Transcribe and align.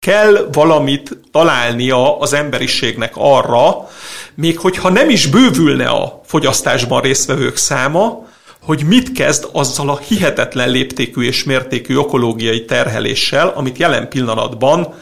kell 0.00 0.48
valamit 0.52 1.18
találnia 1.32 2.18
az 2.18 2.32
emberiségnek 2.32 3.12
arra, 3.14 3.88
még 4.34 4.58
hogyha 4.58 4.88
nem 4.88 5.10
is 5.10 5.26
bővülne 5.26 5.88
a 5.88 6.20
fogyasztásban 6.24 7.00
résztvevők 7.00 7.56
száma, 7.56 8.26
hogy 8.62 8.84
mit 8.84 9.12
kezd 9.12 9.48
azzal 9.52 9.88
a 9.88 9.98
hihetetlen 9.98 10.70
léptékű 10.70 11.22
és 11.22 11.44
mértékű 11.44 11.94
ökológiai 11.94 12.64
terheléssel, 12.64 13.48
amit 13.48 13.78
jelen 13.78 14.08
pillanatban 14.08 14.94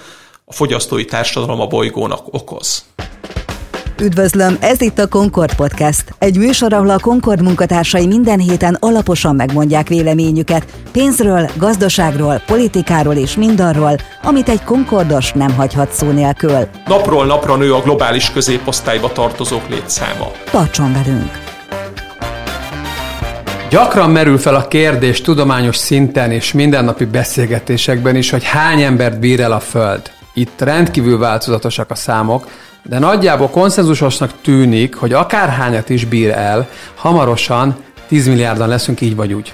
a 0.44 0.52
fogyasztói 0.52 1.04
társadalom 1.04 1.60
a 1.60 1.66
bolygónak 1.66 2.34
okoz. 2.34 2.84
Üdvözlöm, 4.02 4.56
ez 4.60 4.80
itt 4.80 4.98
a 4.98 5.08
Concord 5.08 5.54
Podcast. 5.54 6.14
Egy 6.18 6.36
műsor, 6.36 6.72
ahol 6.72 6.90
a 6.90 6.98
Concord 6.98 7.42
munkatársai 7.42 8.06
minden 8.06 8.38
héten 8.38 8.76
alaposan 8.80 9.36
megmondják 9.36 9.88
véleményüket 9.88 10.64
pénzről, 10.92 11.50
gazdaságról, 11.56 12.42
politikáról 12.46 13.14
és 13.14 13.36
mindarról, 13.36 13.96
amit 14.22 14.48
egy 14.48 14.62
Concordos 14.62 15.32
nem 15.32 15.54
hagyhat 15.54 15.92
szó 15.92 16.10
nélkül. 16.10 16.68
Napról 16.86 17.26
napra 17.26 17.56
nő 17.56 17.74
a 17.74 17.80
globális 17.80 18.30
középosztályba 18.30 19.12
tartozók 19.12 19.68
létszáma. 19.68 20.30
Tartson 20.50 20.92
velünk! 20.92 21.30
Gyakran 23.70 24.10
merül 24.10 24.38
fel 24.38 24.54
a 24.54 24.68
kérdés 24.68 25.20
tudományos 25.20 25.76
szinten 25.76 26.32
és 26.32 26.52
mindennapi 26.52 27.04
beszélgetésekben 27.04 28.16
is, 28.16 28.30
hogy 28.30 28.44
hány 28.44 28.82
embert 28.82 29.20
bír 29.20 29.40
el 29.40 29.52
a 29.52 29.60
Föld. 29.60 30.10
Itt 30.34 30.60
rendkívül 30.60 31.18
változatosak 31.18 31.90
a 31.90 31.94
számok, 31.94 32.46
de 32.88 32.98
nagyjából 32.98 33.48
konszenzusosnak 33.48 34.30
tűnik, 34.42 34.94
hogy 34.94 35.12
akárhányat 35.12 35.88
is 35.88 36.04
bír 36.04 36.30
el, 36.30 36.68
hamarosan 36.94 37.76
10 38.08 38.26
milliárdan 38.26 38.68
leszünk 38.68 39.00
így 39.00 39.16
vagy 39.16 39.32
úgy. 39.32 39.52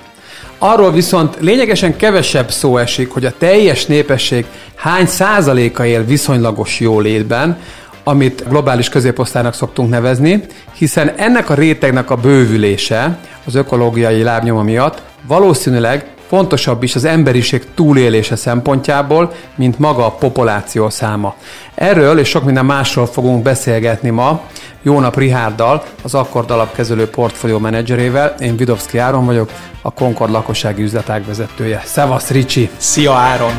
Arról 0.59 0.93
viszont 0.93 1.37
lényegesen 1.41 1.97
kevesebb 1.97 2.51
szó 2.51 2.77
esik, 2.77 3.11
hogy 3.11 3.25
a 3.25 3.33
teljes 3.39 3.87
népesség 3.87 4.47
hány 4.75 5.07
százaléka 5.07 5.85
él 5.87 6.05
viszonylagos 6.05 6.81
jólétben, 6.81 7.59
amit 8.05 8.49
globális 8.49 8.89
középosztálynak 8.89 9.55
szoktunk 9.55 9.91
nevezni, 9.91 10.45
hiszen 10.75 11.13
ennek 11.17 11.51
a 11.51 11.55
rétegnek 11.55 12.11
a 12.11 12.17
bővülése 12.17 13.19
az 13.47 13.55
ökológiai 13.55 14.23
lábnyoma 14.23 14.63
miatt 14.63 15.03
valószínűleg 15.27 16.14
fontosabb 16.27 16.83
is 16.83 16.95
az 16.95 17.05
emberiség 17.05 17.65
túlélése 17.75 18.37
szempontjából, 18.37 19.33
mint 19.55 19.79
maga 19.79 20.07
a 20.07 20.11
populáció 20.11 20.91
száma. 20.91 21.35
Erről 21.75 22.19
és 22.19 22.29
sok 22.29 22.45
minden 22.45 22.65
másról 22.65 23.07
fogunk 23.07 23.43
beszélgetni 23.43 24.11
ma 24.11 24.41
Jónap 24.83 25.17
Rihárdal, 25.17 25.85
az 26.03 26.15
Akkord 26.15 26.51
alapkezelő 26.51 27.09
portfólió 27.09 27.59
menedzserével. 27.59 28.35
Én 28.39 28.57
Vidovszki 28.57 28.99
Áron 28.99 29.27
vagyok, 29.27 29.51
a 29.83 29.93
Concord 29.93 30.31
lakossági 30.31 30.83
üzletág 30.83 31.27
vezetője. 31.27 31.83
Szevasz 31.85 32.31
Ricsi! 32.31 32.71
Szia 32.77 33.13
Áron! 33.13 33.53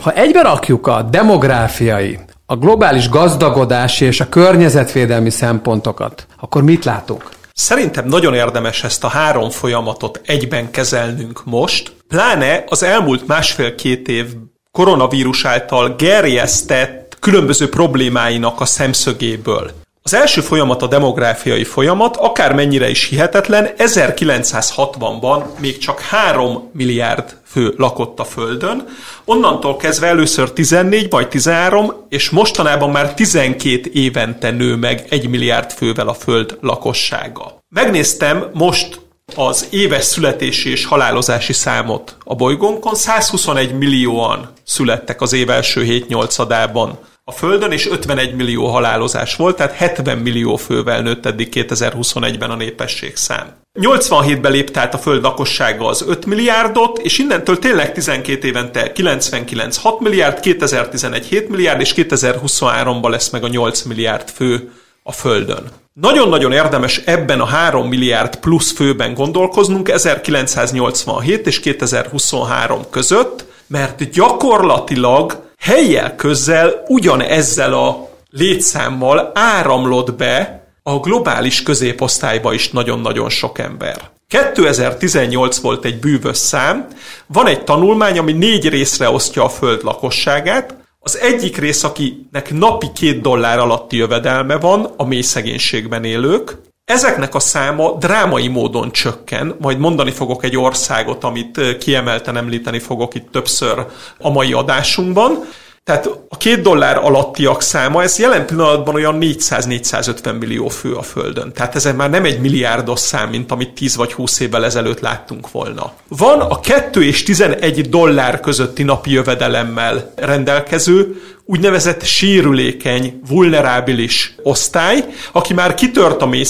Ha 0.00 0.12
egybe 0.12 0.42
rakjuk 0.42 0.86
a 0.86 1.02
demográfiai, 1.02 2.18
a 2.46 2.56
globális 2.56 3.08
gazdagodási 3.08 4.04
és 4.04 4.20
a 4.20 4.28
környezetvédelmi 4.28 5.30
szempontokat, 5.30 6.26
akkor 6.40 6.62
mit 6.62 6.84
látunk? 6.84 7.28
Szerintem 7.56 8.06
nagyon 8.06 8.34
érdemes 8.34 8.84
ezt 8.84 9.04
a 9.04 9.08
három 9.08 9.50
folyamatot 9.50 10.20
egyben 10.24 10.70
kezelnünk 10.70 11.44
most, 11.44 11.92
pláne 12.08 12.64
az 12.68 12.82
elmúlt 12.82 13.26
másfél-két 13.26 14.08
év 14.08 14.26
koronavírus 14.70 15.44
által 15.44 15.94
gerjesztett 15.96 17.16
különböző 17.20 17.68
problémáinak 17.68 18.60
a 18.60 18.64
szemszögéből. 18.64 19.83
Az 20.06 20.14
első 20.14 20.40
folyamat 20.40 20.82
a 20.82 20.86
demográfiai 20.86 21.64
folyamat, 21.64 22.16
akármennyire 22.16 22.88
is 22.90 23.08
hihetetlen, 23.08 23.70
1960-ban 23.76 25.44
még 25.58 25.78
csak 25.78 26.00
3 26.00 26.70
milliárd 26.72 27.36
fő 27.46 27.74
lakott 27.76 28.18
a 28.18 28.24
Földön, 28.24 28.84
onnantól 29.24 29.76
kezdve 29.76 30.06
először 30.06 30.52
14, 30.52 31.10
majd 31.10 31.28
13, 31.28 31.92
és 32.08 32.30
mostanában 32.30 32.90
már 32.90 33.14
12 33.14 33.90
évente 33.92 34.50
nő 34.50 34.76
meg 34.76 35.06
1 35.08 35.28
milliárd 35.28 35.72
fővel 35.72 36.08
a 36.08 36.14
Föld 36.14 36.58
lakossága. 36.60 37.58
Megnéztem 37.74 38.50
most 38.52 39.00
az 39.36 39.66
éves 39.70 40.04
születési 40.04 40.70
és 40.70 40.84
halálozási 40.84 41.52
számot 41.52 42.16
a 42.24 42.34
bolygónkon, 42.34 42.94
121 42.94 43.78
millióan 43.78 44.52
születtek 44.64 45.20
az 45.20 45.32
év 45.32 45.50
első 45.50 45.84
7-8 46.08 46.36
adában 46.38 46.98
a 47.26 47.32
Földön, 47.32 47.72
és 47.72 47.90
51 47.90 48.34
millió 48.34 48.66
halálozás 48.66 49.36
volt, 49.36 49.56
tehát 49.56 49.72
70 49.72 50.18
millió 50.18 50.56
fővel 50.56 51.02
nőtt 51.02 51.26
eddig 51.26 51.48
2021-ben 51.52 52.50
a 52.50 52.56
népesség 52.56 53.16
szám. 53.16 53.52
87-ben 53.80 54.52
lépte 54.52 54.80
át 54.80 54.94
a 54.94 54.98
Föld 54.98 55.22
lakossága 55.22 55.86
az 55.86 56.04
5 56.08 56.26
milliárdot, 56.26 56.98
és 56.98 57.18
innentől 57.18 57.58
tényleg 57.58 57.92
12 57.92 58.48
évente 58.48 58.92
99 58.92 59.76
6 59.76 60.00
milliárd, 60.00 60.40
2011 60.40 61.26
7 61.26 61.48
milliárd, 61.48 61.80
és 61.80 61.92
2023-ban 61.96 63.10
lesz 63.10 63.30
meg 63.30 63.44
a 63.44 63.48
8 63.48 63.82
milliárd 63.82 64.30
fő 64.30 64.72
a 65.02 65.12
Földön. 65.12 65.70
Nagyon-nagyon 65.92 66.52
érdemes 66.52 67.02
ebben 67.04 67.40
a 67.40 67.44
3 67.46 67.88
milliárd 67.88 68.36
plusz 68.36 68.72
főben 68.72 69.14
gondolkoznunk 69.14 69.88
1987 69.88 71.46
és 71.46 71.60
2023 71.60 72.82
között, 72.90 73.44
mert 73.66 74.10
gyakorlatilag 74.10 75.43
helyjel 75.64 76.14
közzel 76.14 76.84
ugyanezzel 76.88 77.72
a 77.72 78.08
létszámmal 78.30 79.30
áramlott 79.34 80.14
be 80.14 80.66
a 80.82 80.98
globális 80.98 81.62
középosztályba 81.62 82.52
is 82.52 82.70
nagyon-nagyon 82.70 83.28
sok 83.28 83.58
ember. 83.58 84.10
2018 84.28 85.58
volt 85.58 85.84
egy 85.84 86.00
bűvös 86.00 86.36
szám, 86.36 86.86
van 87.26 87.46
egy 87.46 87.64
tanulmány, 87.64 88.18
ami 88.18 88.32
négy 88.32 88.68
részre 88.68 89.10
osztja 89.10 89.44
a 89.44 89.48
föld 89.48 89.82
lakosságát, 89.82 90.74
az 91.00 91.18
egyik 91.18 91.56
rész, 91.56 91.84
akinek 91.84 92.52
napi 92.52 92.86
két 92.94 93.20
dollár 93.20 93.58
alatti 93.58 93.96
jövedelme 93.96 94.56
van, 94.56 94.92
a 94.96 95.04
mély 95.04 95.20
szegénységben 95.20 96.04
élők, 96.04 96.56
Ezeknek 96.84 97.34
a 97.34 97.40
száma 97.40 97.96
drámai 97.98 98.48
módon 98.48 98.92
csökken, 98.92 99.56
majd 99.60 99.78
mondani 99.78 100.10
fogok 100.10 100.44
egy 100.44 100.56
országot, 100.56 101.24
amit 101.24 101.76
kiemelten 101.78 102.36
említeni 102.36 102.78
fogok 102.78 103.14
itt 103.14 103.30
többször 103.30 103.86
a 104.18 104.30
mai 104.30 104.52
adásunkban. 104.52 105.44
Tehát 105.84 106.06
a 106.28 106.36
két 106.36 106.60
dollár 106.60 106.96
alattiak 106.96 107.62
száma, 107.62 108.02
ez 108.02 108.18
jelen 108.18 108.46
pillanatban 108.46 108.94
olyan 108.94 109.18
400-450 109.20 110.38
millió 110.38 110.68
fő 110.68 110.94
a 110.94 111.02
Földön. 111.02 111.52
Tehát 111.52 111.74
ez 111.74 111.84
már 111.84 112.10
nem 112.10 112.24
egy 112.24 112.40
milliárdos 112.40 113.00
szám, 113.00 113.28
mint 113.28 113.50
amit 113.50 113.74
10 113.74 113.96
vagy 113.96 114.12
20 114.12 114.40
évvel 114.40 114.64
ezelőtt 114.64 115.00
láttunk 115.00 115.50
volna. 115.50 115.92
Van 116.08 116.40
a 116.40 116.60
2 116.60 117.04
és 117.04 117.22
11 117.22 117.88
dollár 117.88 118.40
közötti 118.40 118.82
napi 118.82 119.10
jövedelemmel 119.10 120.12
rendelkező, 120.16 121.20
úgynevezett 121.46 122.04
sérülékeny, 122.04 123.20
vulnerábilis 123.28 124.34
osztály, 124.42 125.04
aki 125.32 125.54
már 125.54 125.74
kitört 125.74 126.22
a 126.22 126.26
mély 126.26 126.44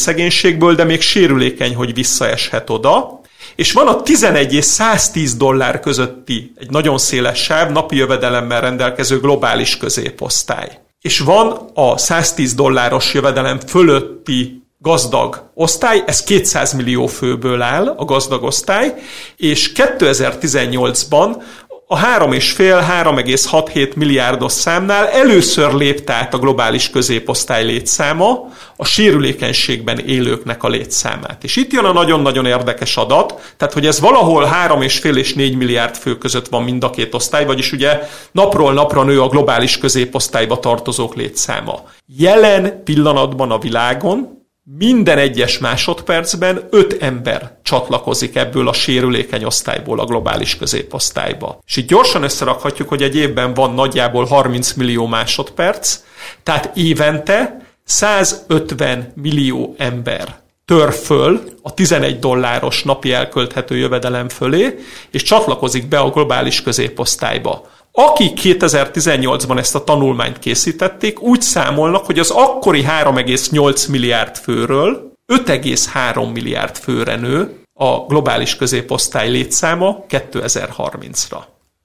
de 0.74 0.84
még 0.84 1.00
sérülékeny, 1.00 1.74
hogy 1.74 1.94
visszaeshet 1.94 2.70
oda, 2.70 3.20
és 3.56 3.72
van 3.72 3.86
a 3.86 4.02
11 4.02 4.54
és 4.54 4.64
110 4.64 5.36
dollár 5.36 5.80
közötti 5.80 6.52
egy 6.56 6.70
nagyon 6.70 6.98
széles 6.98 7.42
sáv 7.42 7.72
napi 7.72 7.96
jövedelemmel 7.96 8.60
rendelkező 8.60 9.20
globális 9.20 9.76
középosztály. 9.76 10.78
És 11.00 11.18
van 11.18 11.70
a 11.74 11.98
110 11.98 12.54
dolláros 12.54 13.14
jövedelem 13.14 13.60
fölötti 13.60 14.62
gazdag 14.78 15.50
osztály, 15.54 16.02
ez 16.06 16.22
200 16.22 16.72
millió 16.72 17.06
főből 17.06 17.62
áll, 17.62 17.88
a 17.88 18.04
gazdag 18.04 18.42
osztály, 18.42 18.94
és 19.36 19.72
2018-ban 19.74 21.42
a 21.86 21.98
3,5-3,67 21.98 23.94
milliárdos 23.94 24.52
számnál 24.52 25.08
először 25.08 25.72
lépte 25.72 26.12
át 26.12 26.34
a 26.34 26.38
globális 26.38 26.90
középosztály 26.90 27.64
létszáma 27.64 28.48
a 28.76 28.84
sérülékenységben 28.84 29.98
élőknek 29.98 30.62
a 30.62 30.68
létszámát. 30.68 31.44
És 31.44 31.56
itt 31.56 31.72
jön 31.72 31.84
a 31.84 31.92
nagyon-nagyon 31.92 32.46
érdekes 32.46 32.96
adat, 32.96 33.54
tehát 33.56 33.74
hogy 33.74 33.86
ez 33.86 34.00
valahol 34.00 34.48
3,5 34.66 35.16
és 35.16 35.34
4 35.34 35.56
milliárd 35.56 35.96
fő 35.96 36.18
között 36.18 36.48
van 36.48 36.62
mind 36.62 36.84
a 36.84 36.90
két 36.90 37.14
osztály, 37.14 37.46
vagyis 37.46 37.72
ugye 37.72 38.08
napról 38.32 38.72
napra 38.72 39.02
nő 39.02 39.20
a 39.20 39.28
globális 39.28 39.78
középosztályba 39.78 40.58
tartozók 40.58 41.14
létszáma. 41.14 41.82
Jelen 42.06 42.82
pillanatban 42.84 43.50
a 43.50 43.58
világon 43.58 44.43
minden 44.66 45.18
egyes 45.18 45.58
másodpercben 45.58 46.68
öt 46.70 47.02
ember 47.02 47.58
csatlakozik 47.62 48.36
ebből 48.36 48.68
a 48.68 48.72
sérülékeny 48.72 49.44
osztályból 49.44 50.00
a 50.00 50.04
globális 50.04 50.56
középosztályba. 50.56 51.58
És 51.66 51.76
itt 51.76 51.88
gyorsan 51.88 52.22
összerakhatjuk, 52.22 52.88
hogy 52.88 53.02
egy 53.02 53.16
évben 53.16 53.54
van 53.54 53.74
nagyjából 53.74 54.24
30 54.24 54.72
millió 54.72 55.06
másodperc, 55.06 55.98
tehát 56.42 56.76
évente 56.76 57.66
150 57.84 59.12
millió 59.14 59.74
ember 59.78 60.42
tör 60.64 60.92
föl 60.92 61.40
a 61.62 61.74
11 61.74 62.18
dolláros 62.18 62.82
napi 62.82 63.12
elkölthető 63.12 63.76
jövedelem 63.76 64.28
fölé, 64.28 64.78
és 65.10 65.22
csatlakozik 65.22 65.88
be 65.88 65.98
a 65.98 66.10
globális 66.10 66.62
középosztályba. 66.62 67.72
Akik 67.96 68.40
2018-ban 68.42 69.58
ezt 69.58 69.74
a 69.74 69.84
tanulmányt 69.84 70.38
készítették, 70.38 71.22
úgy 71.22 71.40
számolnak, 71.40 72.06
hogy 72.06 72.18
az 72.18 72.30
akkori 72.30 72.82
3,8 73.02 73.90
milliárd 73.90 74.36
főről 74.36 75.12
5,3 75.32 76.32
milliárd 76.32 76.76
főre 76.76 77.16
nő 77.16 77.60
a 77.74 77.98
globális 78.06 78.56
középosztály 78.56 79.30
létszáma 79.30 80.04
2030-ra. 80.08 81.38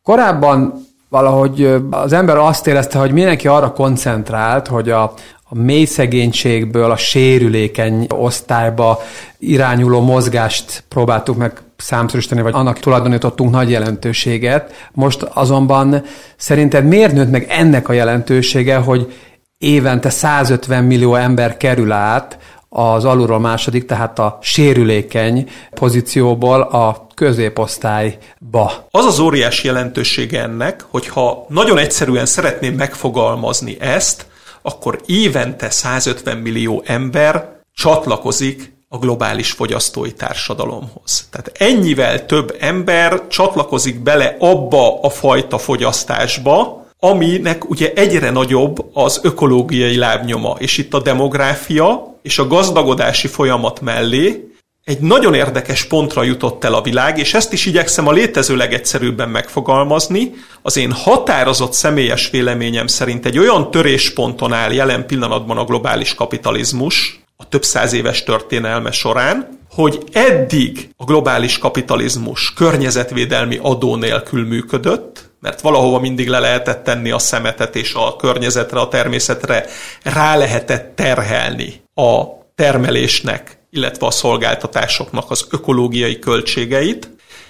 Korábban 0.04 0.86
valahogy 1.10 1.76
az 1.90 2.14
ember 2.14 2.38
azt 2.38 2.68
érezte, 2.68 3.00
hogy 3.00 3.12
mindenki 3.12 3.48
arra 3.48 3.72
koncentrált, 3.72 4.68
hogy 4.68 4.90
a, 4.90 5.14
a 5.52 5.56
mély 5.56 5.86
szegénységből 5.86 6.92
a 6.92 6.98
sérülékeny 6.98 8.08
osztályba 8.10 9.02
irányuló 9.40 10.02
mozgást 10.02 10.84
próbáltuk 10.90 11.38
meg 11.38 11.62
számszerűsíteni, 11.78 12.42
vagy 12.42 12.54
annak 12.54 12.80
tulajdonítottunk 12.80 13.52
nagy 13.52 13.70
jelentőséget. 13.70 14.90
Most 14.92 15.22
azonban 15.22 16.04
szerinted 16.38 16.86
miért 16.86 17.14
nőtt 17.14 17.32
meg 17.32 17.46
ennek 17.50 17.90
a 17.90 17.94
jelentősége, 17.94 18.76
hogy 18.76 19.14
évente 19.58 20.10
150 20.10 20.84
millió 20.84 21.16
ember 21.16 21.58
kerül 21.58 21.92
át 21.92 22.38
az 22.70 23.06
alulról 23.06 23.40
második, 23.40 23.86
tehát 23.86 24.20
a 24.20 24.38
sérülékeny 24.42 25.50
pozícióból 25.74 26.62
a 26.62 27.08
középosztályba. 27.16 28.88
Az 28.92 29.06
az 29.06 29.20
óriási 29.20 29.68
jelentősége 29.68 30.42
ennek, 30.42 30.86
hogyha 30.90 31.46
nagyon 31.50 31.78
egyszerűen 31.78 32.26
szeretném 32.26 32.74
megfogalmazni 32.74 33.78
ezt, 33.80 34.29
akkor 34.70 35.00
évente 35.06 35.70
150 35.70 36.38
millió 36.38 36.84
ember 36.86 37.62
csatlakozik 37.74 38.74
a 38.90 38.98
globális 38.98 39.52
fogyasztói 39.52 40.12
társadalomhoz. 40.12 41.28
Tehát 41.32 41.52
ennyivel 41.58 42.26
több 42.26 42.56
ember 42.60 43.28
csatlakozik 43.28 44.00
bele 44.00 44.36
abba 44.40 45.02
a 45.02 45.10
fajta 45.10 45.58
fogyasztásba, 45.58 46.86
aminek 47.00 47.70
ugye 47.70 47.94
egyre 47.94 48.30
nagyobb 48.30 48.90
az 48.94 49.20
ökológiai 49.24 49.98
lábnyoma, 49.98 50.56
és 50.60 50.78
itt 50.78 50.94
a 50.94 51.02
demográfia 51.02 52.18
és 52.22 52.40
a 52.40 52.48
gazdagodási 52.48 53.28
folyamat 53.28 53.82
mellé 53.82 54.54
egy 54.84 55.00
nagyon 55.00 55.34
érdekes 55.34 55.84
pontra 55.84 56.24
jutott 56.24 56.64
el 56.64 56.74
a 56.74 56.82
világ, 56.82 57.18
és 57.18 57.34
ezt 57.34 57.54
is 57.54 57.66
igyekszem 57.66 58.08
a 58.08 58.12
létező 58.12 58.56
legegyszerűbben 58.56 59.30
megfogalmazni. 59.30 60.34
Az 60.62 60.78
én 60.78 60.92
határozott 60.92 61.74
személyes 61.74 62.30
véleményem 62.30 62.88
szerint 62.88 63.26
egy 63.26 63.38
olyan 63.38 63.72
törésponton 63.72 64.54
áll 64.54 64.72
jelen 64.72 65.06
pillanatban 65.06 65.58
a 65.58 65.66
globális 65.66 66.16
kapitalizmus, 66.16 67.24
a 67.38 67.48
több 67.48 67.64
száz 67.64 67.94
éves 67.94 68.24
történelme 68.24 68.92
során, 68.92 69.60
hogy 69.70 70.04
eddig 70.12 70.90
a 70.98 71.04
globális 71.04 71.58
kapitalizmus 71.58 72.54
környezetvédelmi 72.54 73.60
adó 73.62 73.96
nélkül 73.96 74.48
működött, 74.48 75.30
mert 75.40 75.62
valahova 75.62 76.00
mindig 76.00 76.28
le 76.28 76.40
lehetett 76.40 76.84
tenni 76.84 77.12
a 77.12 77.20
szemetet, 77.20 77.76
és 77.76 77.94
a 77.94 78.16
környezetre, 78.16 78.80
a 78.80 78.88
természetre 78.88 79.66
rá 80.04 80.36
lehetett 80.36 80.96
terhelni 80.96 81.82
a 81.94 82.24
termelésnek, 82.56 83.59
illetve 83.72 84.06
a 84.06 84.12
szolgáltatásoknak 84.12 85.32
az 85.32 85.48
ökológiai 85.52 86.20
költségeit, 86.20 87.10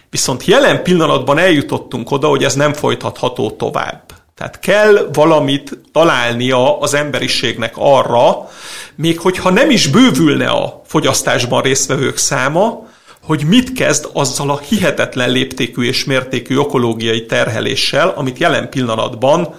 viszont 0.09 0.45
jelen 0.45 0.83
pillanatban 0.83 1.37
eljutottunk 1.37 2.11
oda, 2.11 2.27
hogy 2.27 2.43
ez 2.43 2.53
nem 2.53 2.73
folytatható 2.73 3.51
tovább. 3.51 4.03
Tehát 4.35 4.59
kell 4.59 5.09
valamit 5.13 5.77
találnia 5.91 6.79
az 6.79 6.93
emberiségnek 6.93 7.73
arra, 7.75 8.49
még 8.95 9.19
hogyha 9.19 9.49
nem 9.49 9.69
is 9.69 9.87
bővülne 9.87 10.47
a 10.47 10.81
fogyasztásban 10.85 11.61
résztvevők 11.61 12.17
száma, 12.17 12.87
hogy 13.23 13.45
mit 13.45 13.73
kezd 13.73 14.09
azzal 14.13 14.49
a 14.49 14.59
hihetetlen 14.59 15.29
léptékű 15.29 15.83
és 15.83 16.03
mértékű 16.03 16.55
ökológiai 16.55 17.25
terheléssel, 17.25 18.09
amit 18.09 18.37
jelen 18.37 18.69
pillanatban 18.69 19.55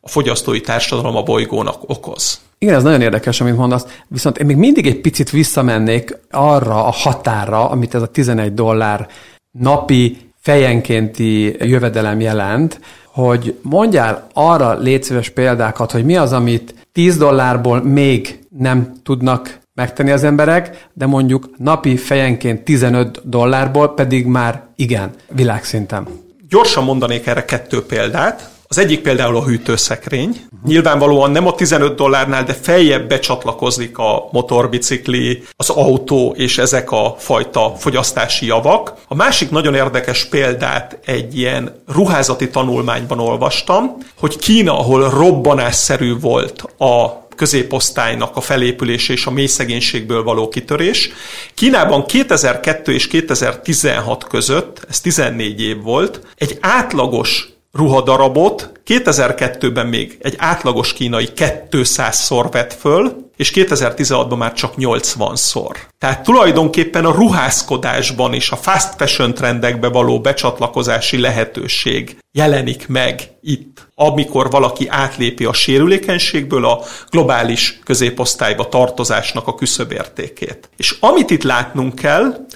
a 0.00 0.08
fogyasztói 0.08 0.60
társadalom 0.60 1.16
a 1.16 1.22
bolygónak 1.22 1.90
okoz. 1.90 2.40
Igen, 2.62 2.74
ez 2.74 2.82
nagyon 2.82 3.00
érdekes, 3.00 3.40
amit 3.40 3.56
mondasz, 3.56 3.86
viszont 4.08 4.38
én 4.38 4.46
még 4.46 4.56
mindig 4.56 4.86
egy 4.86 5.00
picit 5.00 5.30
visszamennék 5.30 6.18
arra 6.30 6.86
a 6.86 6.90
határa, 6.90 7.70
amit 7.70 7.94
ez 7.94 8.02
a 8.02 8.06
11 8.06 8.54
dollár 8.54 9.08
napi 9.50 10.16
fejenkénti 10.40 11.56
jövedelem 11.58 12.20
jelent, 12.20 12.80
hogy 13.06 13.58
mondjál 13.62 14.26
arra 14.32 14.78
létszíves 14.78 15.28
példákat, 15.28 15.90
hogy 15.90 16.04
mi 16.04 16.16
az, 16.16 16.32
amit 16.32 16.74
10 16.92 17.16
dollárból 17.16 17.82
még 17.82 18.38
nem 18.58 18.92
tudnak 19.02 19.58
megtenni 19.74 20.10
az 20.10 20.24
emberek, 20.24 20.88
de 20.92 21.06
mondjuk 21.06 21.50
napi 21.56 21.96
fejenként 21.96 22.62
15 22.64 23.28
dollárból 23.28 23.94
pedig 23.94 24.26
már 24.26 24.62
igen, 24.76 25.10
világszinten. 25.28 26.06
Gyorsan 26.48 26.84
mondanék 26.84 27.26
erre 27.26 27.44
kettő 27.44 27.84
példát. 27.86 28.50
Az 28.72 28.78
egyik 28.78 29.00
például 29.00 29.36
a 29.36 29.44
hűtőszekrény. 29.44 30.40
Nyilvánvalóan 30.64 31.30
nem 31.30 31.46
a 31.46 31.54
15 31.54 31.94
dollárnál, 31.94 32.44
de 32.44 32.52
feljebb 32.52 33.08
becsatlakozik 33.08 33.98
a 33.98 34.28
motorbicikli, 34.30 35.42
az 35.56 35.70
autó 35.70 36.34
és 36.36 36.58
ezek 36.58 36.90
a 36.90 37.14
fajta 37.18 37.74
fogyasztási 37.78 38.46
javak. 38.46 38.94
A 39.08 39.14
másik 39.14 39.50
nagyon 39.50 39.74
érdekes 39.74 40.24
példát 40.24 40.98
egy 41.04 41.38
ilyen 41.38 41.82
ruházati 41.86 42.50
tanulmányban 42.50 43.18
olvastam, 43.18 43.96
hogy 44.18 44.38
Kína, 44.38 44.78
ahol 44.78 45.10
robbanásszerű 45.10 46.18
volt 46.18 46.62
a 46.78 47.26
középosztálynak 47.36 48.36
a 48.36 48.40
felépülés 48.40 49.08
és 49.08 49.26
a 49.26 49.30
mély 49.30 49.46
szegénységből 49.46 50.22
való 50.22 50.48
kitörés. 50.48 51.10
Kínában 51.54 52.06
2002 52.06 52.88
és 52.88 53.08
2016 53.08 54.24
között, 54.24 54.86
ez 54.88 55.00
14 55.00 55.60
év 55.60 55.82
volt, 55.82 56.20
egy 56.36 56.58
átlagos 56.60 57.51
ruhadarabot 57.72 58.72
2002-ben 58.86 59.86
még 59.86 60.18
egy 60.20 60.34
átlagos 60.38 60.92
kínai 60.92 61.28
200-szor 61.36 62.48
vett 62.50 62.72
föl, 62.72 63.30
és 63.36 63.52
2016-ban 63.54 64.36
már 64.36 64.52
csak 64.52 64.74
80-szor. 64.76 65.76
Tehát 65.98 66.22
tulajdonképpen 66.22 67.04
a 67.04 67.12
ruházkodásban 67.12 68.34
és 68.34 68.50
a 68.50 68.56
fast 68.56 68.94
fashion 68.96 69.34
trendekbe 69.34 69.88
való 69.88 70.20
becsatlakozási 70.20 71.20
lehetőség 71.20 72.16
jelenik 72.32 72.88
meg 72.88 73.30
itt, 73.40 73.88
amikor 73.94 74.50
valaki 74.50 74.88
átlépi 74.88 75.44
a 75.44 75.52
sérülékenységből 75.52 76.66
a 76.66 76.82
globális 77.10 77.78
középosztályba 77.84 78.68
tartozásnak 78.68 79.46
a 79.46 79.54
küszöbértékét. 79.54 80.70
És 80.76 80.96
amit 81.00 81.30
itt 81.30 81.42
látnunk 81.42 81.94
kell, 81.94 82.46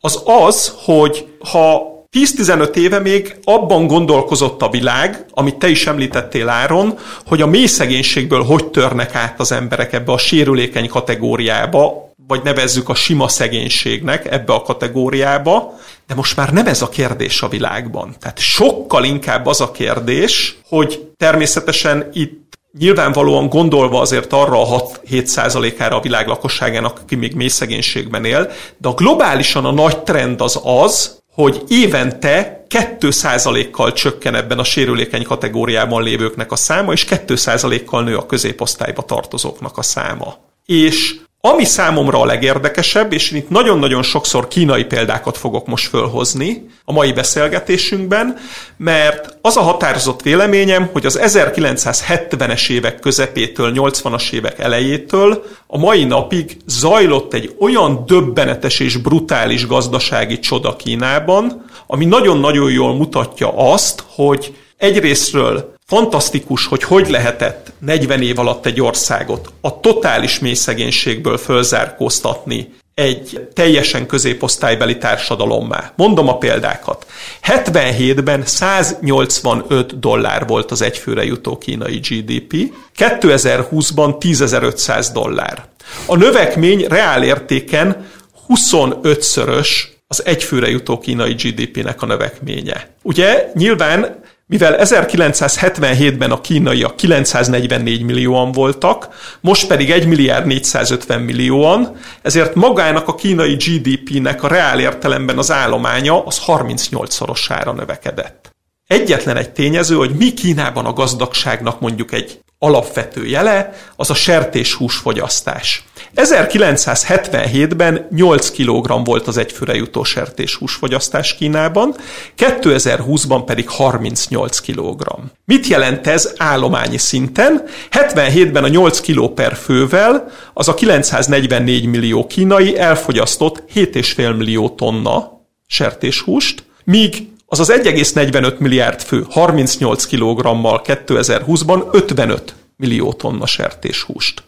az 0.00 0.22
az, 0.24 0.74
hogy 0.84 1.26
ha 1.50 1.91
10-15 2.12 2.76
éve 2.76 2.98
még 2.98 3.36
abban 3.44 3.86
gondolkozott 3.86 4.62
a 4.62 4.68
világ, 4.68 5.24
amit 5.30 5.54
te 5.54 5.68
is 5.68 5.86
említettél 5.86 6.48
Áron, 6.48 6.98
hogy 7.26 7.40
a 7.40 7.46
mély 7.46 7.66
szegénységből 7.66 8.42
hogy 8.42 8.66
törnek 8.66 9.14
át 9.14 9.40
az 9.40 9.52
emberek 9.52 9.92
ebbe 9.92 10.12
a 10.12 10.18
sérülékeny 10.18 10.88
kategóriába, 10.88 12.10
vagy 12.28 12.40
nevezzük 12.44 12.88
a 12.88 12.94
sima 12.94 13.28
szegénységnek 13.28 14.32
ebbe 14.32 14.52
a 14.52 14.62
kategóriába, 14.62 15.78
de 16.06 16.14
most 16.14 16.36
már 16.36 16.52
nem 16.52 16.66
ez 16.66 16.82
a 16.82 16.88
kérdés 16.88 17.42
a 17.42 17.48
világban. 17.48 18.14
Tehát 18.20 18.38
sokkal 18.38 19.04
inkább 19.04 19.46
az 19.46 19.60
a 19.60 19.70
kérdés, 19.70 20.56
hogy 20.68 21.12
természetesen 21.16 22.10
itt 22.12 22.40
nyilvánvalóan 22.78 23.48
gondolva 23.48 24.00
azért 24.00 24.32
arra 24.32 24.60
a 24.62 24.82
6-7 25.10 25.90
a 25.90 26.00
világ 26.00 26.26
lakosságának, 26.26 26.98
aki 27.02 27.14
még 27.14 27.34
mély 27.34 27.48
szegénységben 27.48 28.24
él, 28.24 28.50
de 28.78 28.88
a 28.88 28.94
globálisan 28.94 29.64
a 29.64 29.72
nagy 29.72 29.98
trend 29.98 30.40
az 30.40 30.60
az, 30.62 31.21
hogy 31.32 31.62
évente 31.68 32.64
2%-kal 32.68 33.92
csökken 33.92 34.34
ebben 34.34 34.58
a 34.58 34.64
sérülékeny 34.64 35.22
kategóriában 35.22 36.02
lévőknek 36.02 36.52
a 36.52 36.56
száma, 36.56 36.92
és 36.92 37.06
2%-kal 37.08 38.02
nő 38.02 38.16
a 38.16 38.26
középosztályba 38.26 39.02
tartozóknak 39.02 39.78
a 39.78 39.82
száma. 39.82 40.36
És 40.66 41.20
ami 41.48 41.64
számomra 41.64 42.20
a 42.20 42.24
legérdekesebb, 42.24 43.12
és 43.12 43.30
itt 43.30 43.48
nagyon-nagyon 43.48 44.02
sokszor 44.02 44.48
kínai 44.48 44.84
példákat 44.84 45.36
fogok 45.36 45.66
most 45.66 45.88
fölhozni 45.88 46.66
a 46.84 46.92
mai 46.92 47.12
beszélgetésünkben, 47.12 48.36
mert 48.76 49.36
az 49.40 49.56
a 49.56 49.60
határozott 49.60 50.22
véleményem, 50.22 50.88
hogy 50.92 51.06
az 51.06 51.18
1970-es 51.22 52.70
évek 52.70 52.98
közepétől, 52.98 53.72
80-as 53.74 54.32
évek 54.32 54.58
elejétől 54.58 55.44
a 55.66 55.78
mai 55.78 56.04
napig 56.04 56.56
zajlott 56.66 57.34
egy 57.34 57.54
olyan 57.60 58.04
döbbenetes 58.06 58.80
és 58.80 58.96
brutális 58.96 59.66
gazdasági 59.66 60.38
csoda 60.38 60.76
Kínában, 60.76 61.64
ami 61.86 62.04
nagyon-nagyon 62.04 62.70
jól 62.70 62.94
mutatja 62.94 63.52
azt, 63.56 64.04
hogy 64.14 64.54
egyrésztről 64.76 65.71
Fantasztikus, 65.86 66.66
hogy 66.66 66.82
hogy 66.82 67.10
lehetett 67.10 67.72
40 67.78 68.22
év 68.22 68.38
alatt 68.38 68.66
egy 68.66 68.80
országot 68.80 69.52
a 69.60 69.80
totális 69.80 70.38
mélyszegénységből 70.38 71.38
fölzárkóztatni 71.38 72.74
egy 72.94 73.48
teljesen 73.52 74.06
középosztálybeli 74.06 74.98
társadalommá. 74.98 75.92
Mondom 75.96 76.28
a 76.28 76.38
példákat. 76.38 77.06
77-ben 77.42 78.46
185 78.46 79.98
dollár 79.98 80.46
volt 80.46 80.70
az 80.70 80.82
egyfőre 80.82 81.24
jutó 81.24 81.58
kínai 81.58 81.98
GDP, 81.98 82.72
2020-ban 82.98 84.16
10.500 84.20 85.08
dollár. 85.12 85.64
A 86.06 86.16
növekmény 86.16 86.86
reál 86.88 87.22
értéken 87.22 88.06
25-szörös 88.48 89.68
az 90.06 90.24
egyfőre 90.24 90.68
jutó 90.68 90.98
kínai 90.98 91.32
GDP-nek 91.32 92.02
a 92.02 92.06
növekménye. 92.06 92.88
Ugye 93.02 93.50
nyilván 93.54 94.20
mivel 94.52 94.76
1977-ben 94.78 96.30
a 96.30 96.40
kínaiak 96.40 96.96
944 96.96 98.02
millióan 98.02 98.52
voltak, 98.52 99.08
most 99.40 99.66
pedig 99.66 99.90
1 99.90 100.06
milliárd 100.06 100.46
450 100.46 101.20
millióan, 101.20 101.96
ezért 102.22 102.54
magának 102.54 103.08
a 103.08 103.14
kínai 103.14 103.54
GDP-nek 103.54 104.42
a 104.42 104.48
reál 104.48 104.80
értelemben 104.80 105.38
az 105.38 105.50
állománya 105.50 106.24
az 106.24 106.40
38-szorosára 106.46 107.74
növekedett. 107.74 108.50
egyetlen 108.86 109.36
egy 109.36 109.50
tényező, 109.50 109.94
hogy 109.94 110.14
mi 110.14 110.32
Kínában 110.32 110.84
a 110.84 110.92
gazdagságnak 110.92 111.80
mondjuk 111.80 112.12
egy 112.12 112.40
alapvető 112.58 113.26
jele, 113.26 113.72
az 113.96 114.10
a 114.10 114.14
sertéshús 114.14 114.96
fogyasztás. 114.96 115.84
1977-ben 116.16 118.06
8 118.10 118.50
kg 118.50 119.04
volt 119.04 119.26
az 119.26 119.36
egyfőre 119.36 119.74
jutó 119.74 120.04
sertéshús 120.04 120.74
fogyasztás 120.74 121.34
Kínában, 121.34 121.94
2020-ban 122.38 123.42
pedig 123.46 123.68
38 123.68 124.58
kg. 124.58 125.06
Mit 125.44 125.66
jelent 125.66 126.06
ez 126.06 126.32
állományi 126.36 126.98
szinten? 126.98 127.62
77-ben 127.90 128.64
a 128.64 128.68
8 128.68 129.00
kg 129.00 129.30
per 129.34 129.56
fővel 129.56 130.30
az 130.54 130.68
a 130.68 130.74
944 130.74 131.86
millió 131.86 132.26
kínai 132.26 132.78
elfogyasztott 132.78 133.62
7,5 133.74 134.36
millió 134.36 134.68
tonna 134.68 135.40
sertéshúst, 135.66 136.64
míg 136.84 137.30
az 137.46 137.60
az 137.60 137.72
1,45 137.72 138.58
milliárd 138.58 139.02
fő 139.02 139.26
38 139.30 140.04
kg-mal 140.04 140.82
2020-ban 140.84 141.84
55 141.92 142.54
millió 142.76 143.12
tonna 143.12 143.46
sertéshúst. 143.46 144.42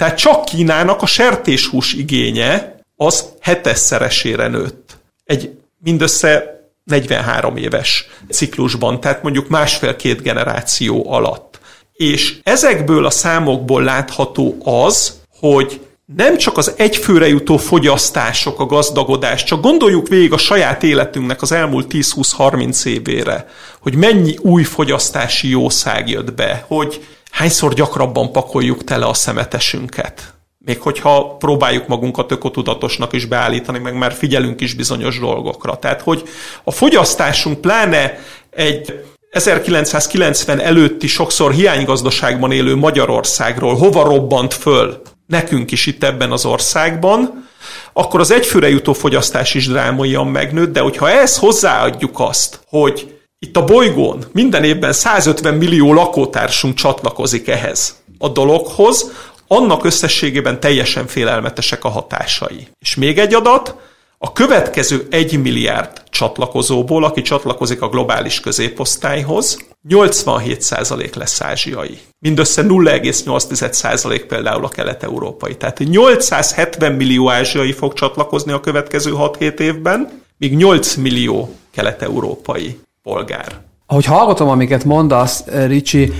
Tehát 0.00 0.18
csak 0.18 0.44
Kínának 0.44 1.02
a 1.02 1.06
sertéshús 1.06 1.92
igénye 1.92 2.80
az 2.96 3.24
hetesszeresére 3.40 4.48
nőtt. 4.48 4.96
Egy 5.24 5.50
mindössze 5.78 6.60
43 6.84 7.56
éves 7.56 8.06
ciklusban, 8.30 9.00
tehát 9.00 9.22
mondjuk 9.22 9.48
másfél-két 9.48 10.22
generáció 10.22 11.12
alatt. 11.12 11.60
És 11.92 12.38
ezekből 12.42 13.06
a 13.06 13.10
számokból 13.10 13.82
látható 13.82 14.56
az, 14.64 15.20
hogy 15.38 15.80
nem 16.16 16.36
csak 16.36 16.56
az 16.56 16.72
egyfőre 16.76 17.28
jutó 17.28 17.56
fogyasztások 17.56 18.60
a 18.60 18.66
gazdagodás, 18.66 19.44
csak 19.44 19.60
gondoljuk 19.60 20.08
végig 20.08 20.32
a 20.32 20.38
saját 20.38 20.82
életünknek 20.82 21.42
az 21.42 21.52
elmúlt 21.52 21.86
10-20-30 21.90 22.84
évére, 22.84 23.48
hogy 23.80 23.94
mennyi 23.94 24.36
új 24.36 24.62
fogyasztási 24.62 25.48
jószág 25.48 26.08
jött 26.08 26.34
be, 26.34 26.64
hogy 26.66 27.00
hányszor 27.30 27.74
gyakrabban 27.74 28.32
pakoljuk 28.32 28.84
tele 28.84 29.06
a 29.06 29.14
szemetesünket. 29.14 30.34
Még 30.58 30.80
hogyha 30.80 31.36
próbáljuk 31.36 31.86
magunkat 31.86 32.32
ökotudatosnak 32.32 33.12
is 33.12 33.24
beállítani, 33.24 33.78
meg 33.78 33.94
már 33.94 34.12
figyelünk 34.12 34.60
is 34.60 34.74
bizonyos 34.74 35.18
dolgokra. 35.18 35.78
Tehát, 35.78 36.00
hogy 36.00 36.22
a 36.64 36.70
fogyasztásunk 36.70 37.60
pláne 37.60 38.18
egy 38.50 39.04
1990 39.30 40.60
előtti 40.60 41.06
sokszor 41.06 41.52
hiánygazdaságban 41.52 42.52
élő 42.52 42.76
Magyarországról 42.76 43.74
hova 43.74 44.02
robbant 44.02 44.54
föl, 44.54 45.02
nekünk 45.26 45.70
is 45.70 45.86
itt 45.86 46.04
ebben 46.04 46.32
az 46.32 46.44
országban, 46.44 47.48
akkor 47.92 48.20
az 48.20 48.30
egyfőre 48.30 48.68
jutó 48.68 48.92
fogyasztás 48.92 49.54
is 49.54 49.68
drámaian 49.68 50.26
megnőtt, 50.26 50.72
de 50.72 50.80
hogyha 50.80 51.10
ehhez 51.10 51.36
hozzáadjuk 51.36 52.20
azt, 52.20 52.60
hogy 52.66 53.19
itt 53.42 53.56
a 53.56 53.64
bolygón 53.64 54.24
minden 54.32 54.64
évben 54.64 54.92
150 54.92 55.54
millió 55.54 55.92
lakótársunk 55.92 56.74
csatlakozik 56.74 57.48
ehhez 57.48 58.02
a 58.18 58.28
dologhoz, 58.28 59.10
annak 59.46 59.84
összességében 59.84 60.60
teljesen 60.60 61.06
félelmetesek 61.06 61.84
a 61.84 61.88
hatásai. 61.88 62.68
És 62.78 62.94
még 62.94 63.18
egy 63.18 63.34
adat, 63.34 63.74
a 64.18 64.32
következő 64.32 65.06
1 65.10 65.40
milliárd 65.40 66.02
csatlakozóból, 66.10 67.04
aki 67.04 67.22
csatlakozik 67.22 67.82
a 67.82 67.88
globális 67.88 68.40
középosztályhoz, 68.40 69.66
87% 69.88 71.14
lesz 71.16 71.40
ázsiai. 71.40 71.98
Mindössze 72.18 72.62
0,8% 72.62 74.24
például 74.28 74.64
a 74.64 74.68
kelet-európai. 74.68 75.56
Tehát 75.56 75.78
870 75.78 76.92
millió 76.92 77.30
ázsiai 77.30 77.72
fog 77.72 77.92
csatlakozni 77.92 78.52
a 78.52 78.60
következő 78.60 79.12
6-7 79.14 79.58
évben, 79.58 80.22
míg 80.38 80.56
8 80.56 80.94
millió 80.94 81.54
kelet-európai 81.70 82.78
polgár. 83.02 83.58
Ahogy 83.86 84.04
hallgatom, 84.04 84.48
amiket 84.48 84.84
mondasz, 84.84 85.44
Ricsi, 85.46 86.12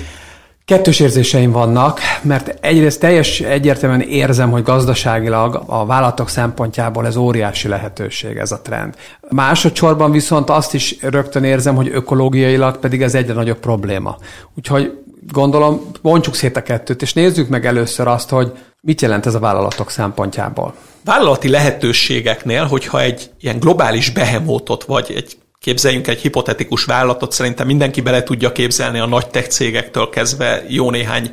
Kettős 0.70 1.00
érzéseim 1.00 1.50
vannak, 1.50 2.00
mert 2.22 2.64
egyrészt 2.64 3.00
teljes 3.00 3.40
egyértelműen 3.40 4.00
érzem, 4.00 4.50
hogy 4.50 4.62
gazdaságilag 4.62 5.62
a 5.66 5.86
vállalatok 5.86 6.28
szempontjából 6.28 7.06
ez 7.06 7.16
óriási 7.16 7.68
lehetőség, 7.68 8.36
ez 8.36 8.52
a 8.52 8.60
trend. 8.60 8.94
Másodszorban 9.28 10.10
viszont 10.10 10.50
azt 10.50 10.74
is 10.74 10.96
rögtön 11.00 11.44
érzem, 11.44 11.74
hogy 11.74 11.88
ökológiailag 11.92 12.76
pedig 12.76 13.02
ez 13.02 13.14
egyre 13.14 13.32
nagyobb 13.32 13.58
probléma. 13.58 14.16
Úgyhogy 14.56 14.98
gondolom, 15.32 15.80
bontsuk 16.02 16.34
szét 16.34 16.56
a 16.56 16.62
kettőt, 16.62 17.02
és 17.02 17.12
nézzük 17.12 17.48
meg 17.48 17.66
először 17.66 18.06
azt, 18.06 18.28
hogy 18.28 18.52
mit 18.80 19.00
jelent 19.00 19.26
ez 19.26 19.34
a 19.34 19.38
vállalatok 19.38 19.90
szempontjából. 19.90 20.74
Vállalati 21.04 21.48
lehetőségeknél, 21.48 22.64
hogyha 22.64 23.00
egy 23.00 23.30
ilyen 23.40 23.58
globális 23.58 24.10
behemótot 24.10 24.84
vagy 24.84 25.12
egy 25.16 25.36
Képzeljünk 25.60 26.06
egy 26.06 26.20
hipotetikus 26.20 26.84
vállalatot, 26.84 27.32
szerintem 27.32 27.66
mindenki 27.66 28.00
bele 28.00 28.22
tudja 28.22 28.52
képzelni 28.52 28.98
a 28.98 29.06
nagy 29.06 29.28
tech 29.28 29.48
cégektől 29.48 30.08
kezdve 30.08 30.64
jó 30.68 30.90
néhány 30.90 31.30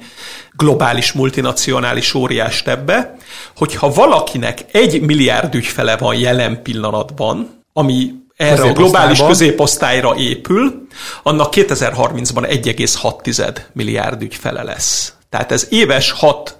globális, 0.52 1.12
multinacionális 1.12 2.14
óriást 2.14 2.68
ebbe, 2.68 3.16
hogyha 3.56 3.94
valakinek 3.94 4.66
egy 4.72 5.02
milliárd 5.02 5.56
ügyfele 5.56 5.98
van 5.98 6.16
jelen 6.16 6.62
pillanatban, 6.62 7.64
ami 7.74 8.14
erre 8.36 8.62
a 8.62 8.74
globális 8.74 9.20
középosztályra 9.20 10.16
épül, 10.18 10.88
annak 11.24 11.54
2030-ban 11.56 12.62
1,6 12.64 13.58
milliárd 13.74 14.22
ügyfele 14.22 14.64
lesz. 14.64 15.17
Tehát 15.30 15.52
ez 15.52 15.68
éves 15.70 16.12
6 16.12 16.58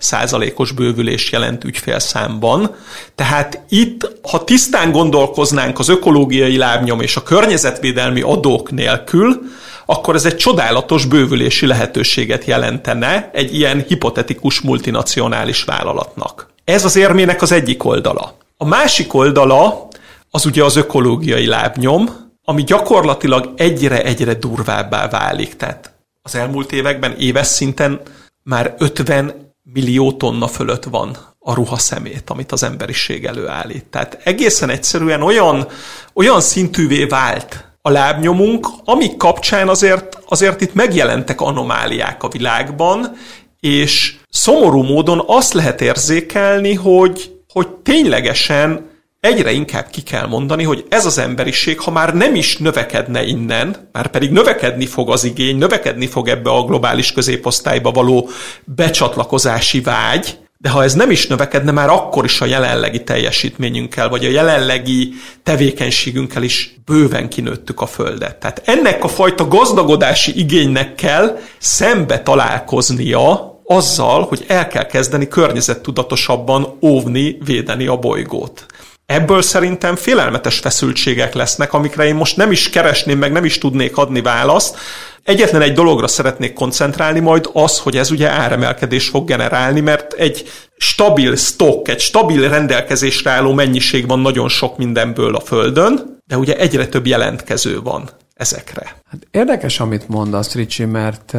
os 0.56 0.72
bővülés 0.72 1.32
jelent 1.32 1.64
ügyfélszámban. 1.64 2.76
Tehát 3.16 3.62
itt, 3.70 4.12
ha 4.22 4.44
tisztán 4.44 4.92
gondolkoznánk 4.92 5.80
az 5.80 5.90
ökológiai 5.90 6.58
lábnyom 6.58 7.02
és 7.02 7.16
a 7.16 7.24
környezetvédelmi 7.24 8.22
adók 8.22 8.72
nélkül, 8.72 9.42
akkor 9.86 10.16
ez 10.16 10.26
egy 10.26 10.36
csodálatos 10.36 11.06
bővülési 11.06 11.66
lehetőséget 11.66 12.46
jelentene 12.46 13.30
egy 13.34 13.56
ilyen 13.56 13.86
hipotetikus 13.88 14.62
multinacionális 14.62 15.64
vállalatnak. 15.64 16.50
Ez 16.64 16.86
az 16.86 16.96
érmének 16.96 17.42
az 17.42 17.52
egyik 17.52 17.84
oldala. 17.84 18.38
A 18.58 18.66
másik 18.66 19.14
oldala 19.14 19.88
az 20.32 20.46
ugye 20.46 20.64
az 20.64 20.76
ökológiai 20.76 21.46
lábnyom, 21.46 22.10
ami 22.44 22.64
gyakorlatilag 22.64 23.54
egyre-egyre 23.58 24.34
durvábbá 24.34 25.10
válik. 25.10 25.56
Tehát 25.56 25.92
az 26.22 26.36
elmúlt 26.36 26.72
években 26.72 27.16
éves 27.18 27.48
szinten 27.48 28.00
már 28.48 28.76
50 28.78 29.54
millió 29.74 30.12
tonna 30.12 30.48
fölött 30.48 30.84
van 30.84 31.18
a 31.40 31.54
ruha 31.54 31.78
szemét, 31.78 32.30
amit 32.30 32.52
az 32.52 32.64
emberiség 32.64 33.26
előállít. 33.26 33.86
Tehát 33.86 34.22
egészen 34.24 34.70
egyszerűen 34.70 35.22
olyan, 35.22 35.68
olyan 36.14 36.42
szintűvé 36.42 37.04
vált 37.04 37.66
a 37.82 37.90
lábnyomunk, 37.90 38.68
amik 38.84 39.18
kapcsán 39.18 39.70
azért, 39.70 40.18
azért 40.28 40.62
itt 40.62 40.74
megjelentek 40.74 41.42
anomáliák 41.42 42.24
a 42.24 42.30
világban, 42.30 43.16
és 43.60 44.16
szomorú 44.30 44.82
módon 44.82 45.24
azt 45.26 45.54
lehet 45.54 45.82
érzékelni, 45.82 46.74
hogy, 46.74 47.32
hogy 47.54 47.68
ténylegesen 47.68 48.90
egyre 49.20 49.52
inkább 49.52 49.90
ki 49.90 50.02
kell 50.02 50.28
mondani, 50.28 50.64
hogy 50.64 50.86
ez 50.90 51.06
az 51.06 51.18
emberiség, 51.18 51.80
ha 51.80 51.92
már 51.92 52.14
nem 52.14 52.36
is 52.36 52.58
növekedne 52.58 53.24
innen, 53.24 53.90
már 53.92 54.08
pedig 54.08 54.32
növekedni 54.32 54.86
fog 54.86 55.10
az 55.10 55.24
igény, 55.24 55.58
növekedni 55.58 56.08
fog 56.08 56.28
ebbe 56.28 56.50
a 56.50 56.64
globális 56.64 57.12
középosztályba 57.12 57.92
való 57.92 58.30
becsatlakozási 58.64 59.82
vágy, 59.82 60.38
de 60.60 60.70
ha 60.70 60.84
ez 60.84 60.94
nem 60.94 61.12
is 61.12 61.28
növekedne, 61.28 61.72
már 61.72 61.90
akkor 61.90 62.26
is 62.26 62.42
a 62.42 62.46
jelenlegi 62.46 63.04
teljesítményünkkel, 63.04 64.10
vagy 64.10 64.26
a 64.26 64.30
jelenlegi 64.30 65.14
tevékenységünkkel 65.44 66.44
is 66.44 66.76
bőven 66.86 67.30
kinőttük 67.30 67.82
a 67.82 67.86
Földet. 67.86 68.36
Tehát 68.36 68.62
ennek 68.66 69.04
a 69.04 69.08
fajta 69.08 69.48
gazdagodási 69.48 70.40
igénynek 70.40 70.96
kell 70.96 71.40
szembe 71.58 72.22
találkoznia 72.22 73.56
azzal, 73.66 74.24
hogy 74.24 74.44
el 74.48 74.68
kell 74.68 74.86
kezdeni 74.86 75.28
környezettudatosabban 75.28 76.78
óvni, 76.82 77.38
védeni 77.46 77.88
a 77.88 77.98
bolygót. 77.98 78.66
Ebből 79.08 79.42
szerintem 79.42 79.96
félelmetes 79.96 80.60
feszültségek 80.60 81.34
lesznek, 81.34 81.74
amikre 81.74 82.06
én 82.06 82.16
most 82.16 82.38
nem 82.38 82.52
is 82.52 82.70
keresném, 82.70 83.18
meg 83.18 83.32
nem 83.32 83.46
is 83.46 83.58
tudnék 83.58 83.98
adni 83.98 84.22
választ. 84.22 84.78
Egyetlen 85.24 85.62
egy 85.62 85.74
dologra 85.74 86.08
szeretnék 86.08 86.54
koncentrálni 86.54 87.20
majd, 87.20 87.50
az, 87.54 87.80
hogy 87.80 87.98
ez 87.98 88.12
ugye 88.12 88.30
áremelkedés 88.30 89.08
fog 89.08 89.28
generálni, 89.28 89.80
mert 89.80 90.14
egy 90.14 90.50
stabil 90.78 91.36
stock, 91.36 91.88
egy 91.88 92.00
stabil 92.00 92.50
rendelkezésre 92.50 93.32
álló 93.32 93.54
mennyiség 93.54 94.08
van 94.08 94.20
nagyon 94.20 94.50
sok 94.50 94.78
mindenből 94.78 95.36
a 95.36 95.40
Földön, 95.40 96.20
de 96.26 96.38
ugye 96.38 96.58
egyre 96.58 96.88
több 96.88 97.06
jelentkező 97.06 97.82
van 97.82 98.10
ezekre. 98.34 98.96
Hát 99.10 99.28
érdekes, 99.32 99.80
amit 99.80 100.08
mondasz, 100.08 100.54
Ricsi, 100.54 100.86
mert 100.86 101.34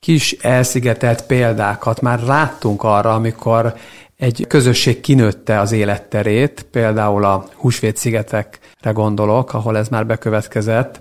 kis 0.00 0.32
elszigetelt 0.40 1.26
példákat 1.26 2.00
már 2.00 2.20
láttunk 2.20 2.82
arra, 2.82 3.14
amikor 3.14 3.74
egy 4.16 4.44
közösség 4.48 5.00
kinőtte 5.00 5.60
az 5.60 5.72
életterét, 5.72 6.66
például 6.70 7.24
a 7.24 7.48
húsvétszigetekre 7.54 8.90
gondolok, 8.92 9.54
ahol 9.54 9.76
ez 9.76 9.88
már 9.88 10.06
bekövetkezett, 10.06 11.00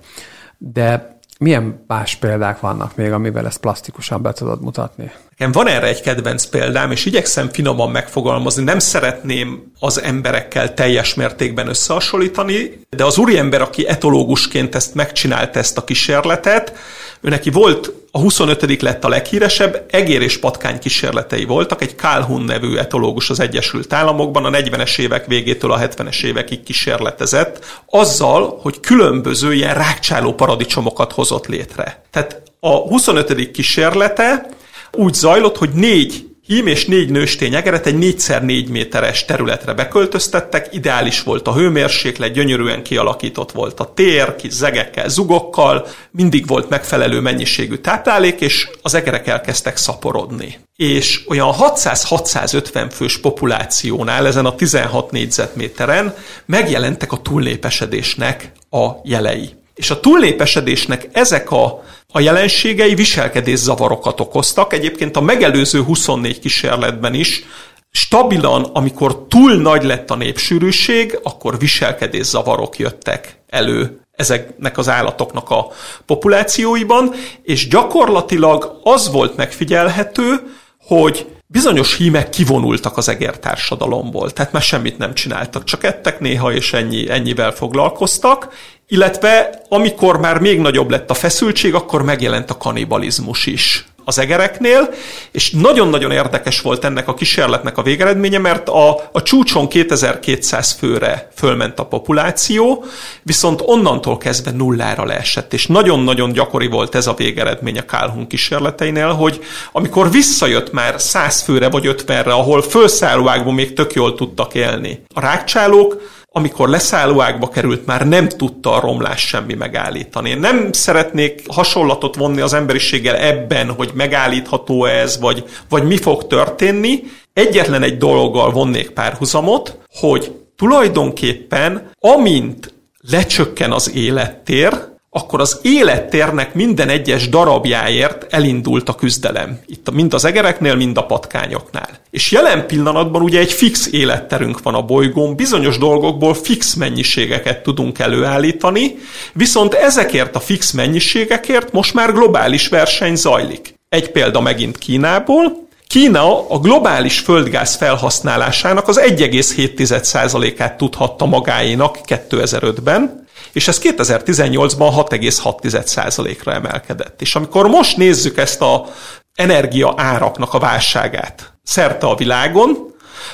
de 0.57 1.13
Milyen 1.43 1.83
más 1.87 2.15
példák 2.15 2.59
vannak 2.59 2.95
még, 2.95 3.11
amivel 3.11 3.45
ezt 3.45 3.59
plastikusan 3.59 4.21
be 4.21 4.33
tudod 4.33 4.61
mutatni? 4.61 5.11
Nekem 5.29 5.51
van 5.51 5.67
erre 5.67 5.87
egy 5.87 6.01
kedvenc 6.01 6.45
példám, 6.45 6.91
és 6.91 7.05
igyekszem 7.05 7.49
finoman 7.49 7.91
megfogalmazni. 7.91 8.63
Nem 8.63 8.79
szeretném 8.79 9.71
az 9.79 10.01
emberekkel 10.01 10.73
teljes 10.73 11.13
mértékben 11.13 11.67
összehasonlítani, 11.67 12.79
de 12.89 13.05
az 13.05 13.17
úriember, 13.17 13.61
aki 13.61 13.87
etológusként 13.87 14.75
ezt 14.75 14.95
megcsinálta 14.95 15.59
ezt 15.59 15.77
a 15.77 15.83
kísérletet, 15.83 16.73
ő 17.21 17.29
neki 17.29 17.49
volt, 17.49 17.93
a 18.15 18.19
25. 18.19 18.81
lett 18.81 19.03
a 19.03 19.09
leghíresebb, 19.09 19.85
egér 19.89 20.21
és 20.21 20.39
patkány 20.39 20.79
kísérletei 20.79 21.45
voltak, 21.45 21.81
egy 21.81 21.95
Calhoun 21.95 22.41
nevű 22.41 22.75
etológus 22.75 23.29
az 23.29 23.39
Egyesült 23.39 23.93
Államokban 23.93 24.45
a 24.45 24.49
40-es 24.49 24.99
évek 24.99 25.25
végétől 25.25 25.71
a 25.71 25.79
70-es 25.79 26.23
évekig 26.23 26.63
kísérletezett, 26.63 27.81
azzal, 27.89 28.59
hogy 28.61 28.79
különböző 28.79 29.53
ilyen 29.53 29.73
rákcsáló 29.73 30.33
paradicsomokat 30.33 31.11
hozott 31.11 31.47
létre. 31.47 32.03
Tehát 32.11 32.41
a 32.59 32.69
25. 32.69 33.51
kísérlete 33.51 34.49
úgy 34.91 35.13
zajlott, 35.13 35.57
hogy 35.57 35.69
négy 35.69 36.32
hím 36.47 36.67
és 36.67 36.85
négy 36.85 37.09
nőstény 37.09 37.55
egeret 37.55 37.85
egy 37.85 37.95
4x4 37.99 38.69
méteres 38.69 39.25
területre 39.25 39.73
beköltöztettek, 39.73 40.67
ideális 40.71 41.23
volt 41.23 41.47
a 41.47 41.53
hőmérséklet, 41.53 42.33
gyönyörűen 42.33 42.83
kialakított 42.83 43.51
volt 43.51 43.79
a 43.79 43.93
tér, 43.93 44.35
kis 44.35 44.51
zegekkel, 44.51 45.09
zugokkal, 45.09 45.87
mindig 46.11 46.47
volt 46.47 46.69
megfelelő 46.69 47.19
mennyiségű 47.19 47.75
táplálék, 47.75 48.39
és 48.39 48.69
az 48.81 48.93
egerek 48.93 49.27
elkezdtek 49.27 49.77
szaporodni. 49.77 50.59
És 50.75 51.21
olyan 51.27 51.53
600-650 51.59 52.89
fős 52.91 53.19
populációnál, 53.19 54.27
ezen 54.27 54.45
a 54.45 54.55
16 54.55 55.11
négyzetméteren 55.11 56.15
megjelentek 56.45 57.11
a 57.11 57.21
túlnépesedésnek 57.21 58.51
a 58.69 58.89
jelei. 59.03 59.61
És 59.75 59.89
a 59.89 59.99
túlnépesedésnek 59.99 61.09
ezek 61.11 61.51
a, 61.51 61.83
a 62.11 62.19
jelenségei 62.19 62.95
viselkedés 62.95 63.59
zavarokat 63.59 64.19
okoztak. 64.19 64.73
Egyébként 64.73 65.17
a 65.17 65.21
megelőző 65.21 65.81
24 65.81 66.39
kísérletben 66.39 67.13
is 67.13 67.43
stabilan, 67.91 68.63
amikor 68.63 69.25
túl 69.27 69.53
nagy 69.53 69.83
lett 69.83 70.09
a 70.09 70.15
népsűrűség, 70.15 71.19
akkor 71.23 71.59
viselkedés 71.59 72.25
zavarok 72.25 72.77
jöttek 72.77 73.37
elő 73.47 73.99
ezeknek 74.15 74.77
az 74.77 74.89
állatoknak 74.89 75.49
a 75.49 75.67
populációiban, 76.05 77.13
és 77.43 77.67
gyakorlatilag 77.67 78.79
az 78.83 79.11
volt 79.11 79.35
megfigyelhető, 79.35 80.39
hogy 80.79 81.25
bizonyos 81.47 81.97
hímek 81.97 82.29
kivonultak 82.29 82.97
az 82.97 83.09
egertársadalomból, 83.09 84.31
tehát 84.31 84.51
már 84.51 84.61
semmit 84.61 84.97
nem 84.97 85.13
csináltak, 85.13 85.63
csak 85.63 85.83
ettek 85.83 86.19
néha, 86.19 86.53
és 86.53 86.73
ennyi, 86.73 87.09
ennyivel 87.09 87.51
foglalkoztak, 87.51 88.53
illetve 88.93 89.61
amikor 89.69 90.19
már 90.19 90.39
még 90.39 90.59
nagyobb 90.59 90.89
lett 90.89 91.09
a 91.09 91.13
feszültség, 91.13 91.73
akkor 91.73 92.03
megjelent 92.03 92.49
a 92.49 92.57
kanibalizmus 92.57 93.45
is 93.45 93.85
az 94.05 94.19
egereknél, 94.19 94.89
és 95.31 95.51
nagyon-nagyon 95.51 96.11
érdekes 96.11 96.61
volt 96.61 96.83
ennek 96.85 97.07
a 97.07 97.13
kísérletnek 97.13 97.77
a 97.77 97.81
végeredménye, 97.81 98.37
mert 98.37 98.69
a, 98.69 99.09
a 99.11 99.21
csúcson 99.23 99.67
2200 99.67 100.71
főre 100.71 101.29
fölment 101.35 101.79
a 101.79 101.85
populáció, 101.85 102.85
viszont 103.21 103.61
onnantól 103.65 104.17
kezdve 104.17 104.51
nullára 104.51 105.05
leesett, 105.05 105.53
és 105.53 105.67
nagyon-nagyon 105.67 106.31
gyakori 106.31 106.67
volt 106.67 106.95
ez 106.95 107.07
a 107.07 107.13
végeredmény 107.13 107.77
a 107.77 107.85
Calhoun 107.85 108.27
kísérleteinél, 108.27 109.13
hogy 109.13 109.43
amikor 109.71 110.11
visszajött 110.11 110.71
már 110.71 111.01
100 111.01 111.41
főre 111.41 111.69
vagy 111.69 111.85
50-re, 111.87 112.33
ahol 112.33 112.61
fölszállóákban 112.61 113.53
még 113.53 113.73
tök 113.73 113.93
jól 113.93 114.15
tudtak 114.15 114.53
élni, 114.53 115.03
a 115.13 115.19
rákcsálók 115.19 116.21
amikor 116.35 116.69
leszállóákba 116.69 117.49
került, 117.49 117.85
már 117.85 118.07
nem 118.07 118.29
tudta 118.29 118.73
a 118.73 118.79
romlás 118.79 119.27
semmi 119.27 119.53
megállítani. 119.53 120.29
Én 120.29 120.39
nem 120.39 120.71
szeretnék 120.71 121.43
hasonlatot 121.47 122.15
vonni 122.15 122.41
az 122.41 122.53
emberiséggel 122.53 123.15
ebben, 123.15 123.71
hogy 123.71 123.91
megállítható 123.93 124.85
ez, 124.85 125.19
vagy, 125.19 125.43
vagy 125.69 125.83
mi 125.83 125.97
fog 125.97 126.27
történni. 126.27 127.03
Egyetlen 127.33 127.83
egy 127.83 127.97
dologgal 127.97 128.51
vonnék 128.51 128.89
párhuzamot, 128.89 129.77
hogy 129.91 130.31
tulajdonképpen 130.55 131.89
amint 131.99 132.73
lecsökken 133.09 133.71
az 133.71 133.95
élettér, 133.95 134.91
akkor 135.15 135.41
az 135.41 135.59
élettérnek 135.61 136.53
minden 136.53 136.89
egyes 136.89 137.29
darabjáért 137.29 138.33
elindult 138.33 138.89
a 138.89 138.95
küzdelem. 138.95 139.59
Itt 139.65 139.91
mind 139.91 140.13
az 140.13 140.25
egereknél, 140.25 140.75
mind 140.75 140.97
a 140.97 141.05
patkányoknál. 141.05 141.89
És 142.11 142.31
jelen 142.31 142.67
pillanatban 142.67 143.21
ugye 143.21 143.39
egy 143.39 143.51
fix 143.51 143.87
életterünk 143.91 144.61
van 144.61 144.73
a 144.73 144.81
bolygón, 144.81 145.35
bizonyos 145.35 145.77
dolgokból 145.77 146.33
fix 146.33 146.73
mennyiségeket 146.73 147.63
tudunk 147.63 147.99
előállítani, 147.99 148.95
viszont 149.33 149.73
ezekért 149.73 150.35
a 150.35 150.39
fix 150.39 150.71
mennyiségekért 150.71 151.71
most 151.71 151.93
már 151.93 152.13
globális 152.13 152.67
verseny 152.67 153.15
zajlik. 153.15 153.73
Egy 153.89 154.11
példa 154.11 154.41
megint 154.41 154.77
Kínából, 154.77 155.67
Kína 155.87 156.49
a 156.49 156.59
globális 156.59 157.19
földgáz 157.19 157.75
felhasználásának 157.75 158.87
az 158.87 158.99
1,7%-át 158.99 160.77
tudhatta 160.77 161.25
magáénak 161.25 161.97
2005-ben, 162.07 163.27
és 163.53 163.67
ez 163.67 163.79
2018-ban 163.83 165.05
6,6%-ra 165.09 166.53
emelkedett. 166.53 167.21
És 167.21 167.35
amikor 167.35 167.67
most 167.67 167.97
nézzük 167.97 168.37
ezt 168.37 168.61
a 168.61 168.85
energia 169.33 169.93
áraknak 169.97 170.53
a 170.53 170.59
válságát 170.59 171.53
szerte 171.63 172.07
a 172.07 172.15
világon, 172.15 172.91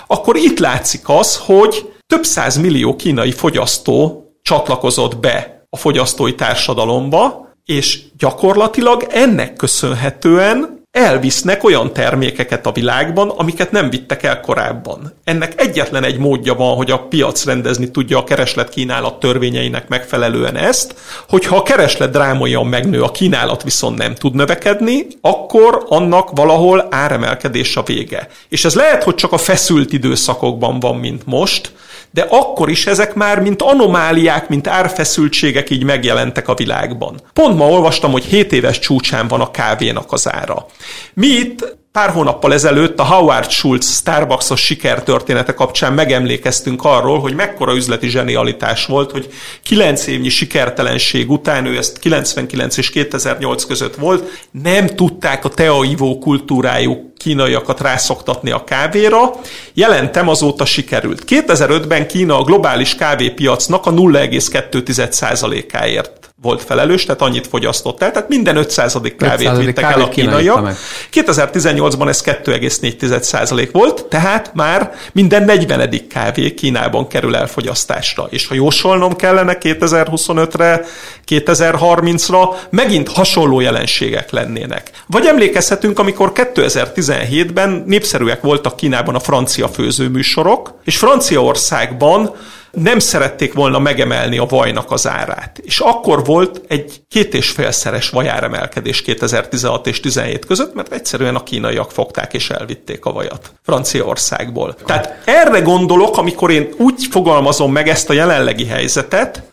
akkor 0.07 0.35
itt 0.35 0.59
látszik 0.59 1.09
az, 1.09 1.37
hogy 1.37 1.93
több 2.07 2.23
száz 2.23 2.57
millió 2.57 2.95
kínai 2.95 3.31
fogyasztó 3.31 4.23
csatlakozott 4.41 5.17
be 5.17 5.65
a 5.69 5.77
fogyasztói 5.77 6.35
társadalomba, 6.35 7.47
és 7.65 8.01
gyakorlatilag 8.17 9.07
ennek 9.09 9.53
köszönhetően 9.53 10.78
elvisznek 10.99 11.63
olyan 11.63 11.93
termékeket 11.93 12.65
a 12.65 12.71
világban, 12.71 13.29
amiket 13.29 13.71
nem 13.71 13.89
vittek 13.89 14.23
el 14.23 14.39
korábban. 14.39 15.13
Ennek 15.23 15.61
egyetlen 15.61 16.03
egy 16.03 16.17
módja 16.17 16.53
van, 16.53 16.75
hogy 16.75 16.91
a 16.91 16.99
piac 16.99 17.45
rendezni 17.45 17.91
tudja 17.91 18.17
a 18.17 18.23
kereslet 18.23 18.69
kínálat 18.69 19.19
törvényeinek 19.19 19.87
megfelelően 19.87 20.55
ezt, 20.55 20.95
hogyha 21.29 21.55
a 21.55 21.63
kereslet 21.63 22.11
drámaian 22.11 22.67
megnő, 22.67 23.03
a 23.03 23.11
kínálat 23.11 23.63
viszont 23.63 23.97
nem 23.97 24.15
tud 24.15 24.35
növekedni, 24.35 25.07
akkor 25.21 25.85
annak 25.87 26.29
valahol 26.35 26.87
áremelkedés 26.89 27.77
a 27.77 27.83
vége. 27.83 28.27
És 28.49 28.65
ez 28.65 28.75
lehet, 28.75 29.03
hogy 29.03 29.15
csak 29.15 29.31
a 29.31 29.37
feszült 29.37 29.93
időszakokban 29.93 30.79
van, 30.79 30.95
mint 30.95 31.25
most, 31.25 31.71
de 32.11 32.25
akkor 32.29 32.69
is 32.69 32.87
ezek 32.87 33.13
már 33.13 33.39
mint 33.39 33.61
anomáliák, 33.61 34.49
mint 34.49 34.67
árfeszültségek 34.67 35.69
így 35.69 35.83
megjelentek 35.83 36.47
a 36.47 36.55
világban. 36.55 37.21
Pont 37.33 37.57
ma 37.57 37.69
olvastam, 37.69 38.11
hogy 38.11 38.23
7 38.23 38.51
éves 38.51 38.79
csúcsán 38.79 39.27
van 39.27 39.41
a 39.41 39.51
kávénak 39.51 40.11
az 40.11 40.33
ára. 40.33 40.65
Mi 41.13 41.27
itt 41.27 41.77
pár 41.99 42.09
hónappal 42.09 42.53
ezelőtt 42.53 42.99
a 42.99 43.03
Howard 43.03 43.49
Schultz 43.49 43.95
Starbucks-os 43.95 44.61
sikertörténete 44.61 45.53
kapcsán 45.53 45.93
megemlékeztünk 45.93 46.83
arról, 46.83 47.19
hogy 47.19 47.35
mekkora 47.35 47.75
üzleti 47.75 48.07
zsenialitás 48.07 48.85
volt, 48.85 49.11
hogy 49.11 49.29
9 49.63 50.07
évnyi 50.07 50.29
sikertelenség 50.29 51.31
után, 51.31 51.65
ő 51.65 51.77
ezt 51.77 51.99
99 51.99 52.77
és 52.77 52.89
2008 52.89 53.65
között 53.65 53.95
volt, 53.95 54.41
nem 54.51 54.87
tudták 54.87 55.45
a 55.45 55.49
teaivó 55.49 56.17
kultúrájuk 56.17 57.13
kínaiakat 57.17 57.81
rászoktatni 57.81 58.51
a 58.51 58.63
kávéra. 58.63 59.31
Jelentem 59.73 60.27
azóta 60.27 60.65
sikerült. 60.65 61.23
2005-ben 61.27 62.07
Kína 62.07 62.37
a 62.37 62.43
globális 62.43 62.95
kávépiacnak 62.95 63.85
a 63.85 63.91
0,2%-áért 63.91 66.28
volt 66.41 66.63
felelős, 66.63 67.05
tehát 67.05 67.21
annyit 67.21 67.47
fogyasztott 67.47 68.01
el, 68.01 68.11
tehát 68.11 68.29
minden 68.29 68.57
500. 68.57 68.97
kávét 69.17 69.57
vittek 69.57 69.83
el 69.83 70.01
a 70.01 70.09
kínaiak. 70.09 70.77
2018-ban 71.13 72.07
ez 72.07 72.21
2,4% 72.25 73.69
volt, 73.71 74.05
tehát 74.05 74.51
már 74.53 74.93
minden 75.11 75.43
40. 75.43 76.07
kávé 76.07 76.53
Kínában 76.53 77.07
kerül 77.07 77.35
elfogyasztásra. 77.35 78.27
És 78.29 78.47
ha 78.47 78.53
jósolnom 78.53 79.15
kellene 79.15 79.57
2025-re, 79.61 80.85
2030-ra, 81.27 82.55
megint 82.69 83.09
hasonló 83.09 83.59
jelenségek 83.59 84.31
lennének. 84.31 84.91
Vagy 85.07 85.25
emlékezhetünk, 85.25 85.99
amikor 85.99 86.31
2017-ben 86.35 87.83
népszerűek 87.85 88.41
voltak 88.41 88.75
Kínában 88.75 89.15
a 89.15 89.19
francia 89.19 89.67
főzőműsorok, 89.67 90.73
és 90.83 90.97
Franciaországban 90.97 92.35
nem 92.71 92.99
szerették 92.99 93.53
volna 93.53 93.79
megemelni 93.79 94.37
a 94.37 94.45
vajnak 94.45 94.91
az 94.91 95.07
árát. 95.07 95.57
És 95.63 95.79
akkor 95.79 96.25
volt 96.25 96.61
egy 96.67 97.01
két 97.09 97.33
és 97.33 97.49
félszeres 97.49 98.09
vajáremelkedés 98.09 99.01
2016 99.01 99.87
és 99.87 99.99
17 99.99 100.45
között, 100.45 100.73
mert 100.73 100.93
egyszerűen 100.93 101.35
a 101.35 101.43
kínaiak 101.43 101.91
fogták 101.91 102.33
és 102.33 102.49
elvitték 102.49 103.05
a 103.05 103.11
vajat 103.11 103.51
Franciaországból. 103.63 104.75
Tehát 104.85 105.21
erre 105.25 105.59
gondolok, 105.59 106.17
amikor 106.17 106.51
én 106.51 106.69
úgy 106.77 107.07
fogalmazom 107.11 107.71
meg 107.71 107.87
ezt 107.87 108.09
a 108.09 108.13
jelenlegi 108.13 108.65
helyzetet, 108.65 109.43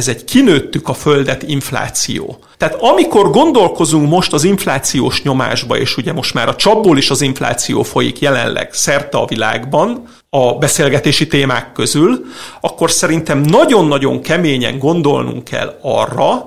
ez 0.00 0.08
egy 0.08 0.24
kinőttük 0.24 0.88
a 0.88 0.94
földet 0.94 1.42
infláció. 1.42 2.38
Tehát 2.56 2.74
amikor 2.74 3.30
gondolkozunk 3.30 4.08
most 4.08 4.32
az 4.32 4.44
inflációs 4.44 5.22
nyomásba, 5.22 5.78
és 5.78 5.96
ugye 5.96 6.12
most 6.12 6.34
már 6.34 6.48
a 6.48 6.56
csapból 6.56 6.98
is 6.98 7.10
az 7.10 7.20
infláció 7.20 7.82
folyik 7.82 8.18
jelenleg 8.18 8.68
szerte 8.72 9.18
a 9.18 9.26
világban, 9.26 10.02
a 10.30 10.54
beszélgetési 10.54 11.26
témák 11.26 11.72
közül, 11.72 12.24
akkor 12.60 12.90
szerintem 12.90 13.40
nagyon-nagyon 13.40 14.22
keményen 14.22 14.78
gondolnunk 14.78 15.44
kell 15.44 15.78
arra, 15.82 16.46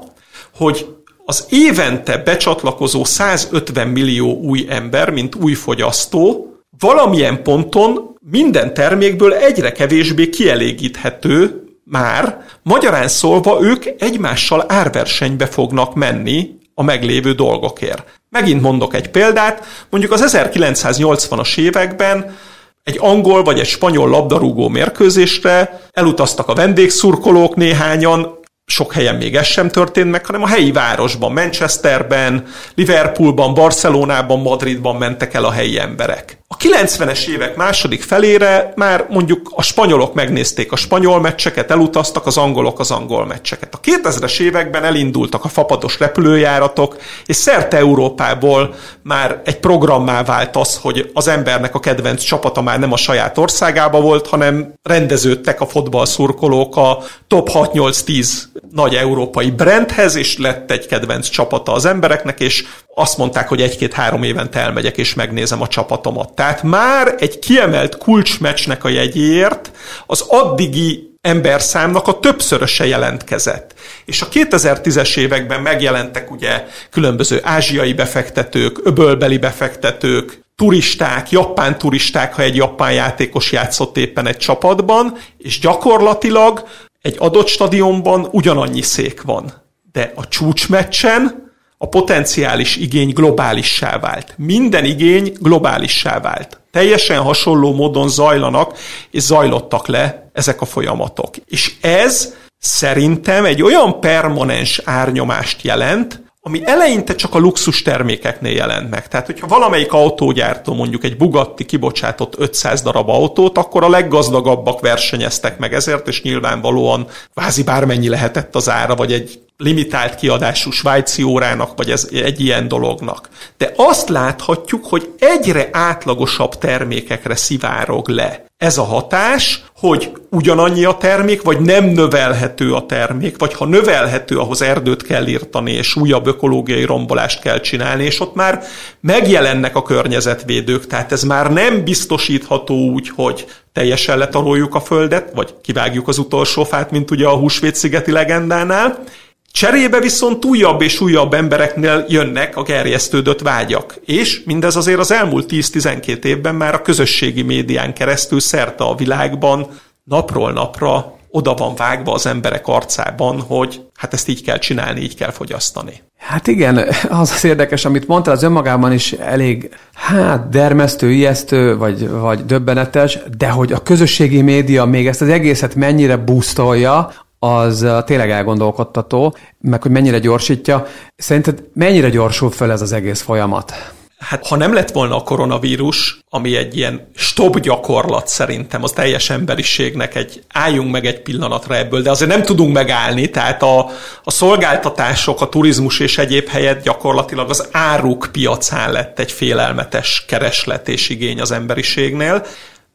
hogy 0.55 0.85
az 1.25 1.45
évente 1.49 2.17
becsatlakozó 2.17 3.03
150 3.03 3.87
millió 3.87 4.39
új 4.41 4.65
ember, 4.69 5.09
mint 5.09 5.35
új 5.35 5.53
fogyasztó, 5.53 6.55
valamilyen 6.79 7.43
ponton 7.43 8.17
minden 8.31 8.73
termékből 8.73 9.33
egyre 9.33 9.71
kevésbé 9.71 10.29
kielégíthető 10.29 11.62
már, 11.83 12.45
magyarán 12.63 13.07
szólva 13.07 13.57
ők 13.61 13.85
egymással 13.97 14.65
árversenybe 14.67 15.45
fognak 15.45 15.95
menni 15.95 16.57
a 16.73 16.83
meglévő 16.83 17.33
dolgokért. 17.33 18.21
Megint 18.29 18.61
mondok 18.61 18.93
egy 18.93 19.09
példát, 19.09 19.65
mondjuk 19.89 20.11
az 20.11 20.35
1980-as 20.37 21.57
években 21.57 22.35
egy 22.83 22.97
angol 22.99 23.43
vagy 23.43 23.59
egy 23.59 23.67
spanyol 23.67 24.09
labdarúgó 24.09 24.67
mérkőzésre 24.67 25.81
elutaztak 25.91 26.47
a 26.47 26.53
vendégszurkolók 26.53 27.55
néhányan, 27.55 28.39
sok 28.65 28.93
helyen 28.93 29.15
még 29.15 29.35
ez 29.35 29.45
sem 29.45 29.69
történt 29.69 30.11
meg, 30.11 30.25
hanem 30.25 30.43
a 30.43 30.47
helyi 30.47 30.71
városban, 30.71 31.31
Manchesterben, 31.31 32.45
Liverpoolban, 32.75 33.53
Barcelonában, 33.53 34.41
Madridban 34.41 34.95
mentek 34.95 35.33
el 35.33 35.45
a 35.45 35.51
helyi 35.51 35.79
emberek. 35.79 36.42
A 36.63 36.65
90-es 36.65 37.27
évek 37.27 37.55
második 37.55 38.03
felére 38.03 38.73
már 38.75 39.05
mondjuk 39.09 39.51
a 39.55 39.61
spanyolok 39.61 40.13
megnézték 40.13 40.71
a 40.71 40.75
spanyol 40.75 41.21
meccseket, 41.21 41.71
elutaztak 41.71 42.25
az 42.25 42.37
angolok 42.37 42.79
az 42.79 42.91
angol 42.91 43.25
meccseket. 43.25 43.73
A 43.73 43.79
2000-es 43.79 44.39
években 44.39 44.83
elindultak 44.83 45.43
a 45.43 45.47
fapados 45.47 45.99
repülőjáratok, 45.99 46.97
és 47.25 47.35
szerte 47.35 47.77
Európából 47.77 48.75
már 49.01 49.41
egy 49.45 49.59
programmá 49.59 50.23
vált 50.23 50.55
az, 50.55 50.77
hogy 50.81 51.11
az 51.13 51.27
embernek 51.27 51.75
a 51.75 51.79
kedvenc 51.79 52.23
csapata 52.23 52.61
már 52.61 52.79
nem 52.79 52.91
a 52.91 52.97
saját 52.97 53.37
országába 53.37 54.01
volt, 54.01 54.27
hanem 54.27 54.73
rendeződtek 54.83 55.61
a 55.61 55.67
fotballszurkolók 55.67 56.75
a 56.75 57.03
top 57.27 57.49
6-8-10 57.53 58.27
nagy 58.71 58.95
európai 58.95 59.51
brandhez, 59.51 60.15
és 60.15 60.37
lett 60.37 60.71
egy 60.71 60.85
kedvenc 60.85 61.27
csapata 61.29 61.71
az 61.73 61.85
embereknek, 61.85 62.39
és 62.39 62.65
azt 62.95 63.17
mondták, 63.17 63.47
hogy 63.47 63.61
egy-két-három 63.61 64.23
évente 64.23 64.59
elmegyek 64.59 64.97
és 64.97 65.13
megnézem 65.13 65.61
a 65.61 65.67
csapatomat. 65.67 66.33
Tehát 66.33 66.63
már 66.63 67.15
egy 67.17 67.39
kiemelt 67.39 67.97
kulcsmecsnek 67.97 68.83
a 68.83 68.89
jegyéért 68.89 69.71
az 70.05 70.25
addigi 70.27 71.11
emberszámnak 71.21 72.07
a 72.07 72.19
többszöröse 72.19 72.85
jelentkezett. 72.85 73.73
És 74.05 74.21
a 74.21 74.27
2010-es 74.29 75.17
években 75.17 75.61
megjelentek 75.61 76.31
ugye 76.31 76.65
különböző 76.89 77.39
ázsiai 77.43 77.93
befektetők, 77.93 78.79
öbölbeli 78.83 79.37
befektetők, 79.37 80.43
turisták, 80.55 81.31
japán 81.31 81.77
turisták, 81.77 82.33
ha 82.33 82.41
egy 82.41 82.55
japán 82.55 82.93
játékos 82.93 83.51
játszott 83.51 83.97
éppen 83.97 84.27
egy 84.27 84.37
csapatban, 84.37 85.17
és 85.37 85.59
gyakorlatilag 85.59 86.67
egy 87.01 87.15
adott 87.19 87.47
stadionban 87.47 88.27
ugyanannyi 88.31 88.81
szék 88.81 89.21
van. 89.21 89.53
De 89.91 90.11
a 90.15 90.27
csúcsmeccsen 90.27 91.42
a 91.83 91.87
potenciális 91.87 92.75
igény 92.75 93.13
globálissá 93.13 93.99
vált. 93.99 94.33
Minden 94.37 94.85
igény 94.85 95.33
globálissá 95.39 96.19
vált. 96.19 96.59
Teljesen 96.71 97.21
hasonló 97.21 97.73
módon 97.73 98.09
zajlanak, 98.09 98.77
és 99.11 99.21
zajlottak 99.21 99.87
le 99.87 100.29
ezek 100.33 100.61
a 100.61 100.65
folyamatok. 100.65 101.35
És 101.47 101.73
ez 101.81 102.33
szerintem 102.59 103.45
egy 103.45 103.61
olyan 103.61 103.99
permanens 103.99 104.81
árnyomást 104.85 105.61
jelent, 105.61 106.23
ami 106.41 106.61
eleinte 106.65 107.15
csak 107.15 107.35
a 107.35 107.39
luxus 107.39 107.81
termékeknél 107.81 108.55
jelent 108.55 108.89
meg. 108.89 109.07
Tehát, 109.07 109.25
hogyha 109.25 109.47
valamelyik 109.47 109.93
autógyártó 109.93 110.73
mondjuk 110.73 111.03
egy 111.03 111.17
Bugatti 111.17 111.65
kibocsátott 111.65 112.33
500 112.37 112.81
darab 112.81 113.09
autót, 113.09 113.57
akkor 113.57 113.83
a 113.83 113.89
leggazdagabbak 113.89 114.79
versenyeztek 114.79 115.57
meg 115.57 115.73
ezért, 115.73 116.07
és 116.07 116.21
nyilvánvalóan 116.21 117.07
vázi 117.33 117.63
bármennyi 117.63 118.09
lehetett 118.09 118.55
az 118.55 118.69
ára, 118.69 118.95
vagy 118.95 119.13
egy 119.13 119.42
limitált 119.63 120.15
kiadású 120.15 120.71
svájci 120.71 121.23
órának, 121.23 121.71
vagy 121.75 121.91
ez 121.91 122.09
egy 122.11 122.41
ilyen 122.41 122.67
dolognak. 122.67 123.29
De 123.57 123.73
azt 123.75 124.09
láthatjuk, 124.09 124.85
hogy 124.85 125.13
egyre 125.19 125.69
átlagosabb 125.71 126.57
termékekre 126.57 127.35
szivárog 127.35 128.07
le 128.07 128.45
ez 128.63 128.77
a 128.77 128.83
hatás, 128.83 129.63
hogy 129.77 130.11
ugyanannyi 130.29 130.83
a 130.83 130.97
termék, 130.97 131.41
vagy 131.41 131.59
nem 131.59 131.85
növelhető 131.85 132.73
a 132.73 132.85
termék, 132.85 133.37
vagy 133.37 133.53
ha 133.53 133.65
növelhető, 133.65 134.37
ahhoz 134.37 134.61
erdőt 134.61 135.03
kell 135.03 135.27
írtani, 135.27 135.71
és 135.71 135.95
újabb 135.95 136.27
ökológiai 136.27 136.85
rombolást 136.85 137.41
kell 137.41 137.59
csinálni, 137.59 138.03
és 138.03 138.19
ott 138.19 138.35
már 138.35 138.63
megjelennek 138.99 139.75
a 139.75 139.81
környezetvédők, 139.81 140.87
tehát 140.87 141.11
ez 141.11 141.23
már 141.23 141.51
nem 141.51 141.83
biztosítható 141.83 142.89
úgy, 142.89 143.09
hogy 143.15 143.45
teljesen 143.73 144.17
letaroljuk 144.17 144.75
a 144.75 144.81
földet, 144.81 145.31
vagy 145.33 145.53
kivágjuk 145.61 146.07
az 146.07 146.17
utolsó 146.17 146.63
fát, 146.63 146.91
mint 146.91 147.11
ugye 147.11 147.27
a 147.27 147.37
húsvétszigeti 147.37 148.11
legendánál, 148.11 149.03
Cserébe 149.53 149.99
viszont 149.99 150.45
újabb 150.45 150.81
és 150.81 151.01
újabb 151.01 151.33
embereknél 151.33 152.05
jönnek 152.07 152.57
a 152.57 152.63
gerjesztődött 152.63 153.41
vágyak, 153.41 153.95
és 154.05 154.43
mindez 154.45 154.75
azért 154.75 154.99
az 154.99 155.11
elmúlt 155.11 155.49
10-12 155.51 156.23
évben 156.23 156.55
már 156.55 156.73
a 156.73 156.81
közösségi 156.81 157.41
médián 157.41 157.93
keresztül 157.93 158.39
szerte 158.39 158.83
a 158.83 158.95
világban 158.95 159.67
napról 160.03 160.51
napra 160.51 161.17
oda 161.29 161.53
van 161.53 161.75
vágva 161.75 162.13
az 162.13 162.25
emberek 162.25 162.67
arcában, 162.67 163.41
hogy 163.41 163.81
hát 163.95 164.13
ezt 164.13 164.27
így 164.27 164.43
kell 164.43 164.57
csinálni, 164.57 165.01
így 165.01 165.15
kell 165.15 165.31
fogyasztani. 165.31 166.01
Hát 166.17 166.47
igen, 166.47 166.77
az 167.09 167.31
az 167.31 167.43
érdekes, 167.43 167.85
amit 167.85 168.07
mondtál, 168.07 168.33
az 168.33 168.43
önmagában 168.43 168.93
is 168.93 169.11
elég, 169.11 169.69
hát 169.93 170.49
dermesztő, 170.49 171.11
ijesztő, 171.11 171.77
vagy, 171.77 172.09
vagy 172.09 172.45
döbbenetes, 172.45 173.19
de 173.37 173.49
hogy 173.49 173.71
a 173.71 173.83
közösségi 173.83 174.41
média 174.41 174.85
még 174.85 175.07
ezt 175.07 175.21
az 175.21 175.29
egészet 175.29 175.75
mennyire 175.75 176.17
boostolja, 176.17 177.11
az 177.43 177.87
tényleg 178.05 178.31
elgondolkodtató, 178.31 179.35
meg 179.61 179.81
hogy 179.81 179.91
mennyire 179.91 180.19
gyorsítja. 180.19 180.85
Szerinted 181.15 181.63
mennyire 181.73 182.09
gyorsul 182.09 182.51
fel 182.51 182.71
ez 182.71 182.81
az 182.81 182.91
egész 182.91 183.21
folyamat? 183.21 183.73
Hát 184.17 184.47
ha 184.47 184.55
nem 184.55 184.73
lett 184.73 184.91
volna 184.91 185.15
a 185.15 185.23
koronavírus, 185.23 186.19
ami 186.29 186.55
egy 186.55 186.77
ilyen 186.77 187.07
stop 187.15 187.59
gyakorlat 187.59 188.27
szerintem 188.27 188.83
az 188.83 188.91
teljes 188.91 189.29
emberiségnek 189.29 190.15
egy 190.15 190.43
álljunk 190.53 190.91
meg 190.91 191.05
egy 191.05 191.21
pillanatra 191.21 191.75
ebből, 191.75 192.01
de 192.01 192.09
azért 192.09 192.31
nem 192.31 192.43
tudunk 192.43 192.73
megállni, 192.73 193.29
tehát 193.29 193.63
a, 193.63 193.89
a 194.23 194.31
szolgáltatások, 194.31 195.41
a 195.41 195.49
turizmus 195.49 195.99
és 195.99 196.17
egyéb 196.17 196.47
helyett 196.47 196.83
gyakorlatilag 196.83 197.49
az 197.49 197.67
áruk 197.71 198.29
piacán 198.31 198.91
lett 198.91 199.19
egy 199.19 199.31
félelmetes 199.31 200.25
kereslet 200.27 200.87
és 200.87 201.09
igény 201.09 201.41
az 201.41 201.51
emberiségnél. 201.51 202.45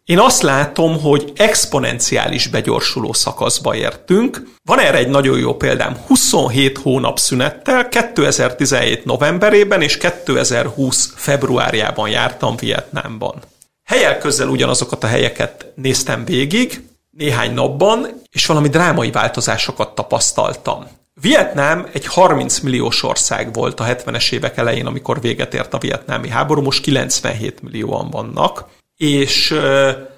Én 0.08 0.18
azt 0.18 0.42
látom, 0.42 1.00
hogy 1.00 1.32
exponenciális 1.36 2.46
begyorsuló 2.46 3.12
szakaszba 3.12 3.74
értünk. 3.74 4.42
Van 4.64 4.80
erre 4.80 4.98
egy 4.98 5.08
nagyon 5.08 5.38
jó 5.38 5.56
példám. 5.56 5.96
27 6.06 6.78
hónap 6.78 7.18
szünettel 7.18 7.88
2017 7.88 9.04
novemberében 9.04 9.82
és 9.82 9.96
2020 9.96 11.12
februárjában 11.16 12.08
jártam 12.08 12.56
Vietnámban. 12.56 13.34
Helyel 13.84 14.18
közel 14.18 14.48
ugyanazokat 14.48 15.04
a 15.04 15.06
helyeket 15.06 15.72
néztem 15.74 16.24
végig, 16.24 16.82
néhány 17.10 17.54
napban, 17.54 18.22
és 18.30 18.46
valami 18.46 18.68
drámai 18.68 19.10
változásokat 19.10 19.94
tapasztaltam. 19.94 20.86
Vietnám 21.20 21.88
egy 21.92 22.06
30 22.06 22.58
milliós 22.58 23.02
ország 23.02 23.52
volt 23.52 23.80
a 23.80 23.84
70-es 23.84 24.32
évek 24.32 24.56
elején, 24.56 24.86
amikor 24.86 25.20
véget 25.20 25.54
ért 25.54 25.74
a 25.74 25.78
vietnámi 25.78 26.28
háború, 26.28 26.62
most 26.62 26.82
97 26.82 27.62
millióan 27.62 28.10
vannak 28.10 28.76
és 28.98 29.54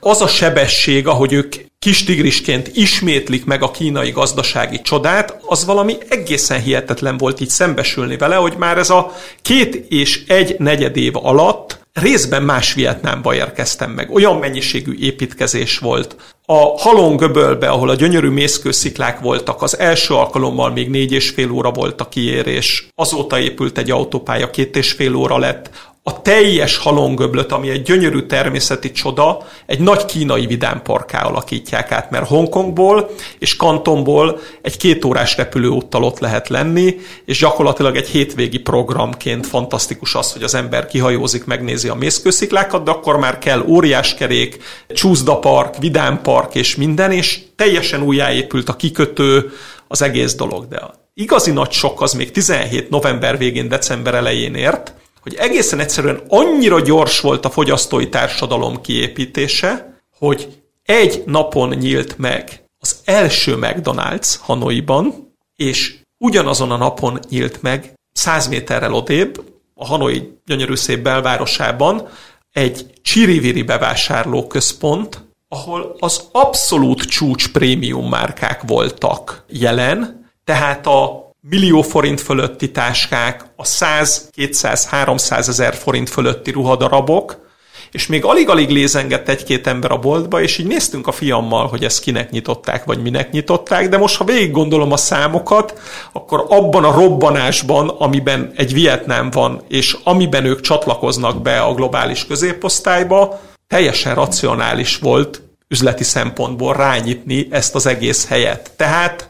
az 0.01 0.23
a 0.23 0.27
sebesség, 0.27 1.07
ahogy 1.07 1.33
ők 1.33 1.55
kis 1.79 2.05
tigrisként 2.05 2.71
ismétlik 2.75 3.45
meg 3.45 3.63
a 3.63 3.71
kínai 3.71 4.11
gazdasági 4.11 4.81
csodát, 4.83 5.41
az 5.47 5.65
valami 5.65 5.97
egészen 6.09 6.63
hihetetlen 6.63 7.17
volt 7.17 7.41
így 7.41 7.49
szembesülni 7.49 8.17
vele, 8.17 8.35
hogy 8.35 8.55
már 8.59 8.79
ez 8.79 8.91
a 8.91 9.13
két 9.43 9.75
és 9.75 10.25
egy 10.27 10.57
negyed 10.59 10.97
év 10.97 11.17
alatt 11.17 11.79
részben 11.93 12.43
más 12.43 12.75
Vietnámba 12.75 13.35
érkeztem 13.35 13.91
meg. 13.91 14.11
Olyan 14.11 14.37
mennyiségű 14.37 14.97
építkezés 14.99 15.79
volt. 15.79 16.17
A 16.47 16.79
halongöbölbe, 16.79 17.69
ahol 17.69 17.89
a 17.89 17.95
gyönyörű 17.95 18.29
mészkősziklák 18.29 19.21
voltak, 19.21 19.63
az 19.63 19.79
első 19.79 20.15
alkalommal 20.15 20.71
még 20.71 20.91
négy 20.91 21.13
és 21.13 21.29
fél 21.29 21.51
óra 21.51 21.71
volt 21.71 22.01
a 22.01 22.09
kiérés. 22.09 22.89
Azóta 22.95 23.41
épült 23.41 23.79
egy 23.79 23.91
autópálya, 23.91 24.51
két 24.51 24.77
és 24.77 24.93
fél 24.93 25.15
óra 25.15 25.39
lett 25.39 25.71
a 26.03 26.23
teljes 26.23 26.77
halongöblöt, 26.77 27.53
ami 27.53 27.69
egy 27.69 27.83
gyönyörű 27.83 28.21
természeti 28.21 28.91
csoda, 28.91 29.47
egy 29.67 29.81
nagy 29.81 30.05
kínai 30.05 30.47
vidámparká 30.47 31.23
alakítják 31.23 31.93
át, 31.93 32.11
mert 32.11 32.27
Hongkongból 32.27 33.11
és 33.39 33.57
Kantonból 33.57 34.39
egy 34.63 34.77
két 34.77 35.05
órás 35.05 35.37
repülőúttal 35.37 36.05
ott 36.05 36.19
lehet 36.19 36.49
lenni, 36.49 36.97
és 37.25 37.39
gyakorlatilag 37.39 37.97
egy 37.97 38.09
hétvégi 38.09 38.59
programként 38.59 39.47
fantasztikus 39.47 40.15
az, 40.15 40.33
hogy 40.33 40.43
az 40.43 40.55
ember 40.55 40.87
kihajózik, 40.87 41.45
megnézi 41.45 41.89
a 41.89 41.95
mészkősziklákat, 41.95 42.83
de 42.83 42.91
akkor 42.91 43.17
már 43.17 43.39
kell 43.39 43.65
óriáskerék, 43.67 44.63
csúszdapark, 44.89 45.79
vidámpark 45.79 46.55
és 46.55 46.77
minden, 46.77 47.13
és 47.13 47.41
teljesen 47.57 48.03
újjáépült 48.03 48.69
a 48.69 48.77
kikötő, 48.77 49.53
az 49.89 50.03
egész 50.03 50.35
dolog. 50.35 50.69
De 50.69 50.81
igazi 51.15 51.51
nagy 51.51 51.71
sok 51.71 52.01
az 52.01 52.13
még 52.13 52.31
17 52.31 52.91
november 52.91 53.39
végén, 53.39 53.69
december 53.69 54.15
elején 54.15 54.55
ért, 54.55 54.95
hogy 55.23 55.35
egészen 55.35 55.79
egyszerűen 55.79 56.21
annyira 56.29 56.81
gyors 56.81 57.21
volt 57.21 57.45
a 57.45 57.51
fogyasztói 57.51 58.09
társadalom 58.09 58.81
kiépítése, 58.81 60.01
hogy 60.19 60.63
egy 60.83 61.23
napon 61.27 61.69
nyílt 61.69 62.19
meg 62.19 62.65
az 62.79 62.97
első 63.05 63.57
McDonald's 63.61 64.35
Hanoiban, 64.41 65.35
és 65.57 65.99
ugyanazon 66.19 66.71
a 66.71 66.77
napon 66.77 67.19
nyílt 67.29 67.63
meg 67.63 67.93
száz 68.13 68.49
méterrel 68.49 68.95
odébb, 68.95 69.45
a 69.75 69.87
Hanoi 69.87 70.39
gyönyörű 70.47 70.75
szép 70.75 71.03
belvárosában 71.03 72.09
egy 72.53 72.87
csiriviri 73.03 73.63
bevásárlóközpont, 73.63 75.29
ahol 75.49 75.97
az 75.99 76.29
abszolút 76.33 77.03
csúcs 77.03 77.53
prémium 77.53 78.09
márkák 78.09 78.63
voltak 78.67 79.45
jelen, 79.49 80.31
tehát 80.45 80.87
a 80.87 81.30
millió 81.41 81.83
forint 81.83 82.21
fölötti 82.21 82.71
táskák, 82.71 83.45
a 83.57 83.65
100, 83.65 84.29
200, 84.33 84.87
300 84.87 85.49
ezer 85.49 85.75
forint 85.75 86.11
fölötti 86.11 86.51
ruhadarabok, 86.51 87.49
és 87.91 88.07
még 88.07 88.25
alig-alig 88.25 88.71
lézengett 88.71 89.29
egy-két 89.29 89.67
ember 89.67 89.91
a 89.91 89.99
boltba, 89.99 90.43
és 90.43 90.59
így 90.59 90.67
néztünk 90.67 91.07
a 91.07 91.13
fiammal, 91.13 91.67
hogy 91.67 91.85
ezt 91.85 92.01
kinek 92.01 92.31
nyitották, 92.31 92.85
vagy 92.85 93.03
minek 93.03 93.31
nyitották, 93.31 93.89
de 93.89 93.99
most, 93.99 94.17
ha 94.17 94.25
végig 94.25 94.51
gondolom 94.51 94.93
a 94.93 94.97
számokat, 94.97 95.81
akkor 96.13 96.47
abban 96.49 96.85
a 96.85 96.93
robbanásban, 96.93 97.89
amiben 97.89 98.53
egy 98.57 98.73
Vietnám 98.73 99.31
van, 99.31 99.63
és 99.69 99.97
amiben 100.05 100.45
ők 100.45 100.61
csatlakoznak 100.61 101.43
be 101.43 101.61
a 101.61 101.75
globális 101.75 102.27
középosztályba, 102.27 103.41
teljesen 103.67 104.15
racionális 104.15 104.97
volt 104.97 105.43
üzleti 105.69 106.05
szempontból 106.05 106.75
rányitni 106.75 107.49
ezt 107.51 107.75
az 107.75 107.87
egész 107.87 108.29
helyet. 108.29 108.71
Tehát 108.77 109.29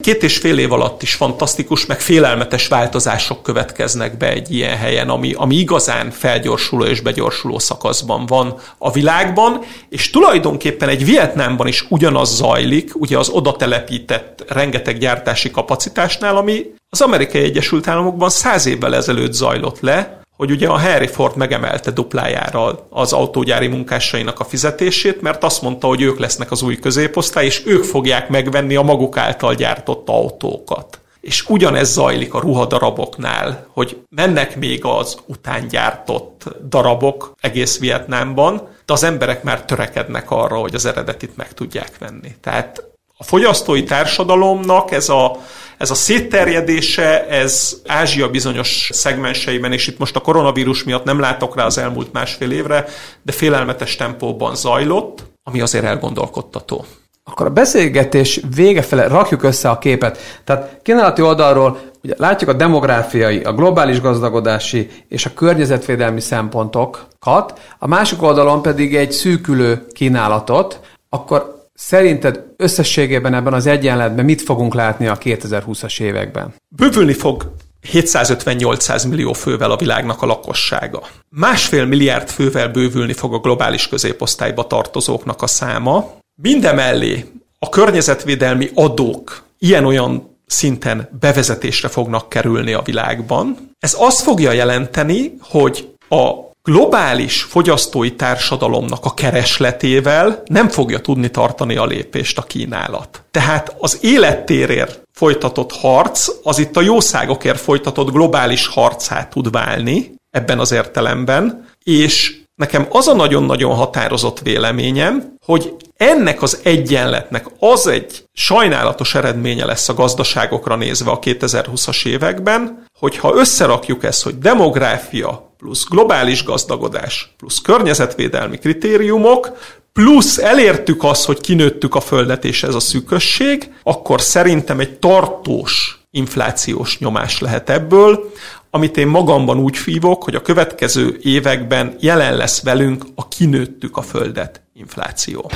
Két 0.00 0.22
és 0.22 0.38
fél 0.38 0.58
év 0.58 0.72
alatt 0.72 1.02
is 1.02 1.14
fantasztikus, 1.14 1.86
meg 1.86 2.00
félelmetes 2.00 2.68
változások 2.68 3.42
következnek 3.42 4.16
be 4.16 4.28
egy 4.28 4.54
ilyen 4.54 4.76
helyen, 4.76 5.08
ami, 5.08 5.32
ami 5.32 5.56
igazán 5.56 6.10
felgyorsuló 6.10 6.84
és 6.84 7.00
begyorsuló 7.00 7.58
szakaszban 7.58 8.26
van 8.26 8.54
a 8.78 8.92
világban, 8.92 9.60
és 9.88 10.10
tulajdonképpen 10.10 10.88
egy 10.88 11.04
Vietnámban 11.04 11.66
is 11.66 11.86
ugyanaz 11.88 12.36
zajlik, 12.36 13.00
ugye 13.00 13.18
az 13.18 13.28
oda 13.28 13.52
telepített 13.56 14.44
rengeteg 14.48 14.98
gyártási 14.98 15.50
kapacitásnál, 15.50 16.36
ami 16.36 16.64
az 16.90 17.00
Amerikai 17.00 17.42
Egyesült 17.42 17.88
Államokban 17.88 18.30
száz 18.30 18.66
évvel 18.66 18.94
ezelőtt 18.94 19.32
zajlott 19.32 19.80
le, 19.80 20.19
hogy 20.40 20.50
ugye 20.50 20.68
a 20.68 20.78
Harry 20.78 21.06
Ford 21.06 21.36
megemelte 21.36 21.90
duplájára 21.90 22.86
az 22.90 23.12
autógyári 23.12 23.66
munkásainak 23.66 24.40
a 24.40 24.44
fizetését, 24.44 25.20
mert 25.20 25.44
azt 25.44 25.62
mondta, 25.62 25.86
hogy 25.86 26.02
ők 26.02 26.18
lesznek 26.18 26.50
az 26.50 26.62
új 26.62 26.78
középosztály, 26.78 27.44
és 27.44 27.62
ők 27.66 27.84
fogják 27.84 28.28
megvenni 28.28 28.76
a 28.76 28.82
maguk 28.82 29.16
által 29.16 29.54
gyártott 29.54 30.08
autókat. 30.08 31.00
És 31.20 31.48
ugyanez 31.48 31.92
zajlik 31.92 32.34
a 32.34 32.40
ruhadaraboknál, 32.40 33.66
hogy 33.72 33.98
mennek 34.08 34.56
még 34.56 34.84
az 34.84 35.18
után 35.26 35.68
gyártott 35.68 36.44
darabok 36.68 37.32
egész 37.40 37.78
Vietnámban, 37.78 38.68
de 38.86 38.92
az 38.92 39.02
emberek 39.02 39.42
már 39.42 39.64
törekednek 39.64 40.30
arra, 40.30 40.56
hogy 40.56 40.74
az 40.74 40.86
eredetit 40.86 41.36
meg 41.36 41.52
tudják 41.52 41.98
venni. 41.98 42.34
Tehát 42.40 42.82
a 43.16 43.24
fogyasztói 43.24 43.84
társadalomnak 43.84 44.90
ez 44.90 45.08
a, 45.08 45.36
ez 45.80 45.90
a 45.90 45.94
szétterjedése, 45.94 47.26
ez 47.26 47.76
Ázsia 47.86 48.28
bizonyos 48.28 48.90
szegmenseiben, 48.92 49.72
és 49.72 49.86
itt 49.86 49.98
most 49.98 50.16
a 50.16 50.20
koronavírus 50.20 50.84
miatt 50.84 51.04
nem 51.04 51.20
látok 51.20 51.56
rá 51.56 51.64
az 51.64 51.78
elmúlt 51.78 52.12
másfél 52.12 52.50
évre, 52.50 52.86
de 53.22 53.32
félelmetes 53.32 53.96
tempóban 53.96 54.54
zajlott, 54.54 55.22
ami 55.42 55.60
azért 55.60 55.84
elgondolkodtató. 55.84 56.84
Akkor 57.24 57.46
a 57.46 57.50
beszélgetés 57.50 58.40
vége 58.54 58.82
fele 58.82 59.06
rakjuk 59.06 59.42
össze 59.42 59.70
a 59.70 59.78
képet. 59.78 60.18
Tehát 60.44 60.80
kínálati 60.82 61.22
oldalról 61.22 61.80
ugye 62.02 62.14
látjuk 62.16 62.50
a 62.50 62.54
demográfiai, 62.54 63.40
a 63.40 63.52
globális 63.52 64.00
gazdagodási 64.00 64.90
és 65.08 65.26
a 65.26 65.34
környezetvédelmi 65.34 66.20
szempontokat, 66.20 67.60
a 67.78 67.86
másik 67.86 68.22
oldalon 68.22 68.62
pedig 68.62 68.96
egy 68.96 69.12
szűkülő 69.12 69.86
kínálatot, 69.92 70.80
akkor 71.08 71.59
Szerinted 71.82 72.44
összességében 72.56 73.34
ebben 73.34 73.52
az 73.52 73.66
egyenletben 73.66 74.24
mit 74.24 74.42
fogunk 74.42 74.74
látni 74.74 75.06
a 75.06 75.18
2020-as 75.18 76.00
években? 76.00 76.54
Bővülni 76.68 77.12
fog 77.12 77.52
750-800 77.92 79.08
millió 79.08 79.32
fővel 79.32 79.70
a 79.70 79.76
világnak 79.76 80.22
a 80.22 80.26
lakossága. 80.26 81.02
Másfél 81.28 81.84
milliárd 81.84 82.28
fővel 82.28 82.68
bővülni 82.68 83.12
fog 83.12 83.34
a 83.34 83.38
globális 83.38 83.88
középosztályba 83.88 84.66
tartozóknak 84.66 85.42
a 85.42 85.46
száma. 85.46 86.14
Mindemellé 86.42 87.24
a 87.58 87.68
környezetvédelmi 87.68 88.70
adók 88.74 89.42
ilyen-olyan 89.58 90.38
szinten 90.46 91.08
bevezetésre 91.20 91.88
fognak 91.88 92.28
kerülni 92.28 92.72
a 92.72 92.82
világban. 92.82 93.56
Ez 93.78 93.96
azt 93.98 94.20
fogja 94.20 94.52
jelenteni, 94.52 95.34
hogy 95.40 95.94
a 96.08 96.49
globális 96.70 97.42
fogyasztói 97.42 98.14
társadalomnak 98.14 99.04
a 99.04 99.14
keresletével 99.14 100.42
nem 100.44 100.68
fogja 100.68 100.98
tudni 100.98 101.30
tartani 101.30 101.76
a 101.76 101.86
lépést 101.86 102.38
a 102.38 102.42
kínálat. 102.42 103.22
Tehát 103.30 103.76
az 103.78 103.98
élettérért 104.00 105.02
folytatott 105.12 105.72
harc, 105.72 106.28
az 106.42 106.58
itt 106.58 106.76
a 106.76 106.80
jószágokért 106.80 107.60
folytatott 107.60 108.10
globális 108.10 108.66
harcát 108.66 109.30
tud 109.30 109.50
válni 109.50 110.14
ebben 110.30 110.58
az 110.58 110.72
értelemben, 110.72 111.68
és 111.82 112.39
nekem 112.60 112.86
az 112.90 113.08
a 113.08 113.14
nagyon-nagyon 113.14 113.74
határozott 113.74 114.40
véleményem, 114.40 115.34
hogy 115.44 115.74
ennek 115.96 116.42
az 116.42 116.60
egyenletnek 116.62 117.46
az 117.58 117.86
egy 117.86 118.24
sajnálatos 118.32 119.14
eredménye 119.14 119.64
lesz 119.64 119.88
a 119.88 119.94
gazdaságokra 119.94 120.76
nézve 120.76 121.10
a 121.10 121.18
2020-as 121.18 122.06
években, 122.06 122.84
hogyha 122.98 123.34
összerakjuk 123.34 124.04
ezt, 124.04 124.22
hogy 124.22 124.38
demográfia, 124.38 125.52
plusz 125.58 125.84
globális 125.88 126.44
gazdagodás, 126.44 127.34
plusz 127.38 127.58
környezetvédelmi 127.58 128.58
kritériumok, 128.58 129.50
plusz 129.92 130.38
elértük 130.38 131.04
azt, 131.04 131.24
hogy 131.24 131.40
kinőttük 131.40 131.94
a 131.94 132.00
földet, 132.00 132.44
és 132.44 132.62
ez 132.62 132.74
a 132.74 132.80
szűkösség, 132.80 133.72
akkor 133.82 134.20
szerintem 134.20 134.80
egy 134.80 134.98
tartós 134.98 136.00
inflációs 136.10 136.98
nyomás 136.98 137.40
lehet 137.40 137.70
ebből, 137.70 138.30
amit 138.70 138.96
én 138.96 139.06
magamban 139.06 139.58
úgy 139.58 139.76
fívok, 139.76 140.24
hogy 140.24 140.34
a 140.34 140.42
következő 140.42 141.18
években 141.22 141.94
jelen 142.00 142.36
lesz 142.36 142.62
velünk 142.62 143.04
a 143.14 143.28
kinőttük 143.28 143.96
a 143.96 144.02
földet 144.02 144.62
infláció. 144.74 145.50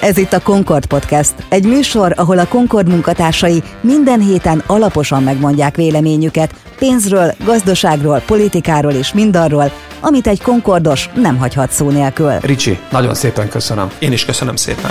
Ez 0.00 0.16
itt 0.16 0.32
a 0.32 0.40
Concord 0.40 0.86
Podcast, 0.86 1.34
egy 1.48 1.64
műsor, 1.64 2.12
ahol 2.16 2.38
a 2.38 2.48
Concord 2.48 2.88
munkatársai 2.88 3.62
minden 3.80 4.20
héten 4.20 4.62
alaposan 4.66 5.22
megmondják 5.22 5.76
véleményüket 5.76 6.54
pénzről, 6.78 7.34
gazdaságról, 7.44 8.22
politikáról 8.26 8.92
és 8.92 9.12
mindarról, 9.12 9.72
amit 10.00 10.26
egy 10.26 10.42
Concordos 10.42 11.10
nem 11.14 11.36
hagyhat 11.36 11.70
szó 11.70 11.90
nélkül. 11.90 12.32
Ricsi, 12.40 12.78
nagyon 12.90 13.14
szépen 13.14 13.48
köszönöm. 13.48 13.90
Én 13.98 14.12
is 14.12 14.24
köszönöm 14.24 14.56
szépen. 14.56 14.90